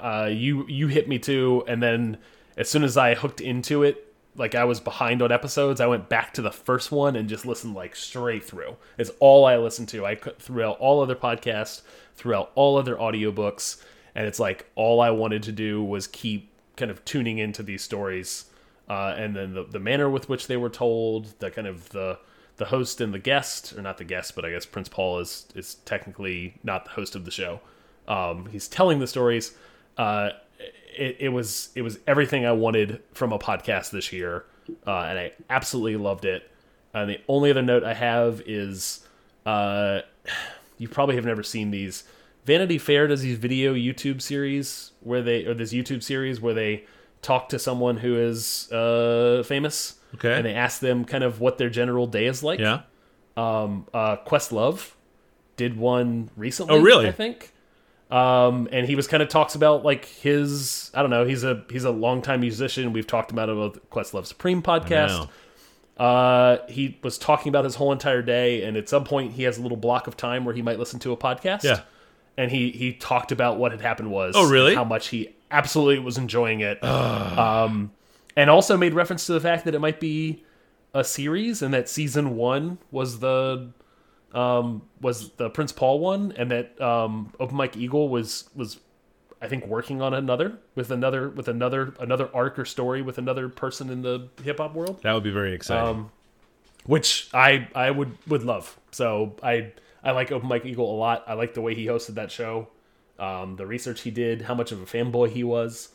uh, 0.00 0.28
you 0.32 0.66
you 0.68 0.88
hit 0.88 1.08
me 1.08 1.18
to, 1.20 1.64
and 1.66 1.82
then 1.82 2.18
as 2.56 2.68
soon 2.68 2.84
as 2.84 2.96
I 2.96 3.14
hooked 3.14 3.40
into 3.40 3.82
it, 3.82 4.12
like 4.34 4.54
I 4.54 4.64
was 4.64 4.80
behind 4.80 5.22
on 5.22 5.32
episodes, 5.32 5.80
I 5.80 5.86
went 5.86 6.08
back 6.08 6.34
to 6.34 6.42
the 6.42 6.50
first 6.50 6.90
one 6.90 7.16
and 7.16 7.28
just 7.28 7.46
listened 7.46 7.74
like 7.74 7.96
straight 7.96 8.44
through. 8.44 8.76
It's 8.98 9.10
all 9.20 9.44
I 9.44 9.56
listened 9.56 9.88
to. 9.90 10.04
I 10.04 10.14
threw 10.14 10.64
all 10.64 11.00
other 11.00 11.14
podcasts, 11.14 11.82
throughout 12.14 12.50
all 12.54 12.76
other 12.76 12.96
audiobooks, 12.96 13.82
and 14.14 14.26
it's 14.26 14.40
like 14.40 14.66
all 14.74 15.00
I 15.00 15.10
wanted 15.10 15.42
to 15.44 15.52
do 15.52 15.82
was 15.82 16.06
keep 16.06 16.50
kind 16.76 16.90
of 16.90 17.04
tuning 17.04 17.38
into 17.38 17.62
these 17.62 17.82
stories, 17.82 18.46
uh, 18.88 19.14
and 19.16 19.36
then 19.36 19.54
the 19.54 19.64
the 19.64 19.80
manner 19.80 20.10
with 20.10 20.28
which 20.28 20.46
they 20.46 20.56
were 20.56 20.70
told, 20.70 21.38
the 21.38 21.50
kind 21.50 21.66
of 21.66 21.90
the 21.90 22.18
the 22.56 22.66
host 22.66 23.00
and 23.00 23.12
the 23.12 23.18
guest, 23.18 23.72
or 23.76 23.82
not 23.82 23.98
the 23.98 24.04
guest, 24.04 24.34
but 24.34 24.44
I 24.44 24.50
guess 24.50 24.66
Prince 24.66 24.88
Paul 24.88 25.18
is 25.20 25.46
is 25.54 25.76
technically 25.84 26.54
not 26.62 26.84
the 26.84 26.92
host 26.92 27.14
of 27.14 27.24
the 27.24 27.30
show. 27.30 27.60
Um, 28.08 28.46
he's 28.46 28.68
telling 28.68 28.98
the 28.98 29.06
stories. 29.06 29.54
Uh, 29.96 30.30
it, 30.96 31.16
it 31.20 31.28
was 31.28 31.70
it 31.74 31.82
was 31.82 31.98
everything 32.06 32.46
I 32.46 32.52
wanted 32.52 33.02
from 33.12 33.32
a 33.32 33.38
podcast 33.38 33.90
this 33.90 34.12
year, 34.12 34.44
uh, 34.86 35.00
and 35.00 35.18
I 35.18 35.32
absolutely 35.50 35.96
loved 35.96 36.24
it. 36.24 36.50
And 36.94 37.10
the 37.10 37.20
only 37.28 37.50
other 37.50 37.62
note 37.62 37.84
I 37.84 37.94
have 37.94 38.42
is, 38.46 39.06
uh, 39.44 40.00
you 40.78 40.88
probably 40.88 41.16
have 41.16 41.24
never 41.24 41.42
seen 41.42 41.70
these. 41.70 42.04
Vanity 42.44 42.78
Fair 42.78 43.08
does 43.08 43.22
these 43.22 43.38
video 43.38 43.74
YouTube 43.74 44.22
series 44.22 44.92
where 45.00 45.20
they 45.20 45.44
or 45.44 45.54
this 45.54 45.72
YouTube 45.72 46.02
series 46.02 46.40
where 46.40 46.54
they 46.54 46.84
talk 47.20 47.48
to 47.48 47.58
someone 47.58 47.98
who 47.98 48.16
is 48.16 48.70
uh, 48.72 49.42
famous, 49.44 49.96
Okay. 50.16 50.34
and 50.34 50.44
they 50.44 50.54
ask 50.54 50.80
them 50.80 51.04
kind 51.04 51.24
of 51.24 51.40
what 51.40 51.56
their 51.58 51.70
general 51.70 52.06
day 52.06 52.26
is 52.26 52.42
like 52.42 52.58
yeah. 52.60 52.80
um, 53.36 53.86
uh, 53.94 54.16
Questlove 54.26 54.92
did 55.56 55.76
one 55.78 56.28
recently. 56.36 56.74
Oh, 56.74 56.80
really? 56.82 57.08
I 57.08 57.12
think. 57.12 57.52
Um, 58.10 58.68
and 58.70 58.86
he 58.86 58.94
was 58.94 59.06
kind 59.08 59.22
of 59.22 59.28
talks 59.28 59.54
about 59.54 59.84
like 59.84 60.04
his 60.04 60.90
I 60.94 61.00
don't 61.02 61.10
know 61.10 61.24
he's 61.24 61.42
a 61.44 61.64
he's 61.70 61.84
a 61.84 61.90
longtime 61.90 62.40
musician. 62.40 62.92
We've 62.92 63.06
talked 63.06 63.30
about 63.32 63.48
it 63.48 63.54
with 63.54 63.90
Questlove 63.90 64.26
Supreme 64.26 64.62
podcast. 64.62 65.28
Uh, 65.98 66.58
he 66.68 66.98
was 67.02 67.16
talking 67.16 67.48
about 67.48 67.64
his 67.64 67.74
whole 67.76 67.90
entire 67.90 68.20
day, 68.22 68.62
and 68.64 68.76
at 68.76 68.88
some 68.88 69.02
point 69.04 69.32
he 69.32 69.44
has 69.44 69.56
a 69.58 69.62
little 69.62 69.78
block 69.78 70.06
of 70.06 70.16
time 70.16 70.44
where 70.44 70.54
he 70.54 70.60
might 70.62 70.78
listen 70.78 71.00
to 71.00 71.12
a 71.12 71.16
podcast. 71.16 71.64
Yeah. 71.64 71.80
and 72.36 72.50
he 72.50 72.70
he 72.70 72.92
talked 72.92 73.32
about 73.32 73.56
what 73.58 73.72
had 73.72 73.80
happened 73.80 74.10
was 74.10 74.34
Oh, 74.36 74.48
really? 74.48 74.74
how 74.74 74.84
much 74.84 75.08
he 75.08 75.34
absolutely 75.50 75.98
was 75.98 76.18
enjoying 76.18 76.60
it. 76.60 76.82
um, 76.84 77.90
and 78.36 78.50
also 78.50 78.76
made 78.76 78.94
reference 78.94 79.26
to 79.26 79.32
the 79.32 79.40
fact 79.40 79.64
that 79.64 79.74
it 79.74 79.80
might 79.80 79.98
be 80.00 80.44
a 80.94 81.02
series, 81.04 81.62
and 81.62 81.72
that 81.74 81.88
season 81.88 82.36
one 82.36 82.78
was 82.90 83.18
the 83.20 83.70
um, 84.32 84.82
was 85.00 85.30
the 85.32 85.48
Prince 85.50 85.72
Paul 85.72 85.98
one, 86.00 86.32
and 86.36 86.50
that 86.50 86.80
um, 86.80 87.32
Open 87.40 87.56
Mike 87.56 87.76
Eagle 87.76 88.08
was 88.08 88.48
was 88.54 88.78
I 89.40 89.48
think 89.48 89.66
working 89.66 90.00
on 90.02 90.14
another 90.14 90.58
with 90.74 90.90
another 90.90 91.28
with 91.30 91.48
another 91.48 91.94
another 92.00 92.28
arc 92.34 92.58
or 92.58 92.64
story 92.64 93.02
with 93.02 93.18
another 93.18 93.48
person 93.48 93.90
in 93.90 94.02
the 94.02 94.28
hip 94.42 94.58
hop 94.58 94.74
world, 94.74 95.02
That 95.02 95.12
would 95.12 95.22
be 95.24 95.30
very 95.30 95.52
exciting. 95.54 95.88
um, 95.88 96.10
which 96.84 97.28
I 97.34 97.68
I 97.74 97.90
would 97.90 98.16
would 98.28 98.42
love. 98.42 98.78
So 98.92 99.36
I 99.42 99.72
I 100.04 100.12
like 100.12 100.30
Open 100.32 100.48
Mike 100.48 100.64
Eagle 100.64 100.94
a 100.94 100.96
lot. 100.96 101.24
I 101.26 101.34
like 101.34 101.54
the 101.54 101.60
way 101.60 101.74
he 101.74 101.86
hosted 101.86 102.14
that 102.14 102.30
show, 102.30 102.68
um, 103.18 103.56
the 103.56 103.66
research 103.66 104.02
he 104.02 104.10
did, 104.10 104.42
how 104.42 104.54
much 104.54 104.72
of 104.72 104.80
a 104.80 104.86
fanboy 104.86 105.30
he 105.30 105.44
was. 105.44 105.88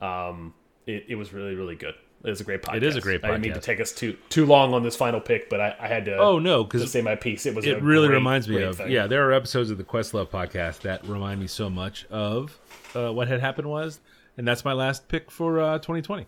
Um, 0.00 0.54
it, 0.96 1.04
it 1.08 1.14
was 1.16 1.32
really 1.32 1.54
really 1.54 1.76
good. 1.76 1.94
It 2.22 2.28
was 2.28 2.40
a 2.42 2.44
great 2.44 2.60
podcast. 2.60 2.76
It 2.76 2.82
is 2.82 2.96
a 2.96 3.00
great 3.00 3.24
I 3.24 3.28
didn't 3.28 3.42
mean 3.42 3.54
to 3.54 3.60
take 3.60 3.80
us 3.80 3.92
too 3.92 4.16
too 4.28 4.44
long 4.44 4.74
on 4.74 4.82
this 4.82 4.94
final 4.94 5.20
pick, 5.20 5.48
but 5.48 5.60
I, 5.60 5.76
I 5.80 5.88
had 5.88 6.04
to. 6.04 6.18
oh 6.18 6.38
no, 6.38 6.64
because 6.64 6.90
say 6.90 7.00
my 7.00 7.16
piece. 7.16 7.46
It 7.46 7.54
was. 7.54 7.64
it 7.64 7.82
really 7.82 8.08
great, 8.08 8.16
reminds 8.16 8.48
me 8.48 8.62
of 8.62 8.76
thing. 8.76 8.90
yeah. 8.90 9.06
There 9.06 9.26
are 9.26 9.32
episodes 9.32 9.70
of 9.70 9.78
the 9.78 9.84
Questlove 9.84 10.28
podcast 10.28 10.80
that 10.80 11.06
remind 11.06 11.40
me 11.40 11.46
so 11.46 11.70
much 11.70 12.04
of 12.10 12.58
uh, 12.94 13.10
what 13.10 13.28
had 13.28 13.40
happened 13.40 13.70
was, 13.70 14.00
and 14.36 14.46
that's 14.46 14.64
my 14.66 14.74
last 14.74 15.08
pick 15.08 15.30
for 15.30 15.60
uh, 15.60 15.78
2020. 15.78 16.26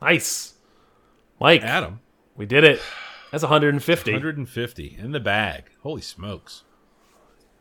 Nice, 0.00 0.54
Mike. 1.38 1.62
Adam, 1.62 2.00
We 2.36 2.46
did 2.46 2.64
it. 2.64 2.80
That's 3.30 3.42
150. 3.42 4.12
150 4.12 4.96
in 4.98 5.12
the 5.12 5.20
bag. 5.20 5.64
Holy 5.82 6.00
smokes, 6.00 6.62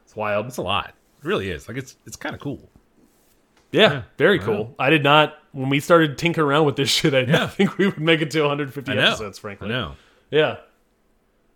It's 0.05 0.15
wild. 0.15 0.47
It's 0.47 0.57
a 0.57 0.61
lot. 0.61 0.93
It 1.21 1.27
really 1.27 1.51
is. 1.51 1.67
Like 1.67 1.75
it's 1.77 1.97
it's 2.05 2.15
kind 2.15 2.33
of 2.33 2.39
cool. 2.39 2.69
Yeah, 3.71 4.03
very 4.17 4.39
cool. 4.39 4.73
I 4.79 4.89
did 4.89 5.03
not 5.03 5.37
when 5.51 5.69
we 5.69 5.79
started 5.79 6.17
tinkering 6.17 6.47
around 6.47 6.65
with 6.65 6.75
this 6.75 6.89
shit. 6.97 7.13
I 7.13 7.19
Yeah. 7.21 7.47
think 7.47 7.77
we 7.77 7.85
would 7.87 7.99
make 7.99 8.21
it 8.21 8.31
to 8.31 8.41
150 8.41 8.91
I 8.91 8.95
know. 8.95 9.01
episodes. 9.01 9.37
Frankly, 9.39 9.67
I 9.67 9.71
know. 9.71 9.95
Yeah. 10.31 10.57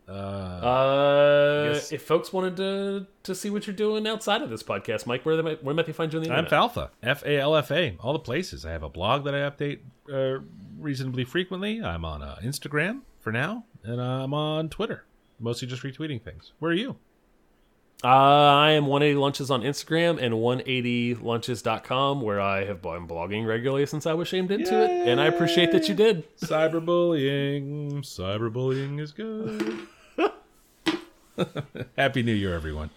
Uh, 0.08 0.12
Uh, 0.12 1.80
if 1.92 2.02
folks 2.02 2.34
wanted 2.34 2.58
to 2.58 3.08
to 3.24 3.34
see 3.34 3.50
what 3.50 3.66
you're 3.66 3.76
doing 3.76 4.06
outside 4.06 4.42
of 4.42 4.50
this 4.50 4.62
podcast, 4.62 5.06
Mike, 5.06 5.26
where 5.26 5.38
they 5.38 5.42
might, 5.42 5.64
where 5.64 5.74
might 5.74 5.86
they 5.86 5.94
find 5.94 6.12
you 6.12 6.20
on 6.20 6.24
the 6.26 6.30
internet? 6.30 6.52
I'm? 6.54 6.70
Falfa, 6.70 6.90
F 7.02 7.24
A 7.26 7.38
L 7.40 7.56
F 7.56 7.72
A, 7.72 7.96
all 8.02 8.12
the 8.14 8.20
places. 8.20 8.66
I 8.66 8.72
have 8.72 8.84
a 8.84 8.90
blog 8.90 9.24
that 9.24 9.34
I 9.34 9.50
update 9.50 9.80
uh, 10.12 10.44
reasonably 10.78 11.24
frequently. 11.24 11.82
I'm 11.82 12.04
on 12.04 12.22
uh, 12.22 12.38
Instagram 12.44 13.02
for 13.22 13.32
now, 13.32 13.64
and 13.84 14.02
I'm 14.02 14.34
on 14.34 14.68
Twitter, 14.68 15.06
mostly 15.40 15.70
just 15.70 15.84
retweeting 15.84 16.22
things. 16.22 16.52
Where 16.60 16.72
are 16.72 16.76
you? 16.76 16.98
Uh, 18.04 18.08
I 18.08 18.72
am 18.72 18.88
180 18.88 19.18
lunches 19.18 19.50
on 19.50 19.62
Instagram 19.62 20.22
and 20.22 20.34
180lunches.com, 20.36 22.20
where 22.22 22.42
I 22.42 22.66
have 22.66 22.82
been 22.82 23.08
blogging 23.08 23.48
regularly 23.48 23.86
since 23.86 24.06
I 24.06 24.14
was 24.14 24.28
shamed 24.28 24.52
into 24.52 24.84
it, 24.84 25.08
and 25.08 25.22
I 25.22 25.28
appreciate 25.28 25.72
that 25.72 25.88
you 25.88 25.96
did. 25.96 26.26
Cyberbullying. 26.38 28.02
Cyberbullying 28.02 29.00
is 29.00 29.14
good. 29.14 29.88
Happy 31.98 32.24
New 32.24 32.34
Year, 32.34 32.54
everyone. 32.54 32.90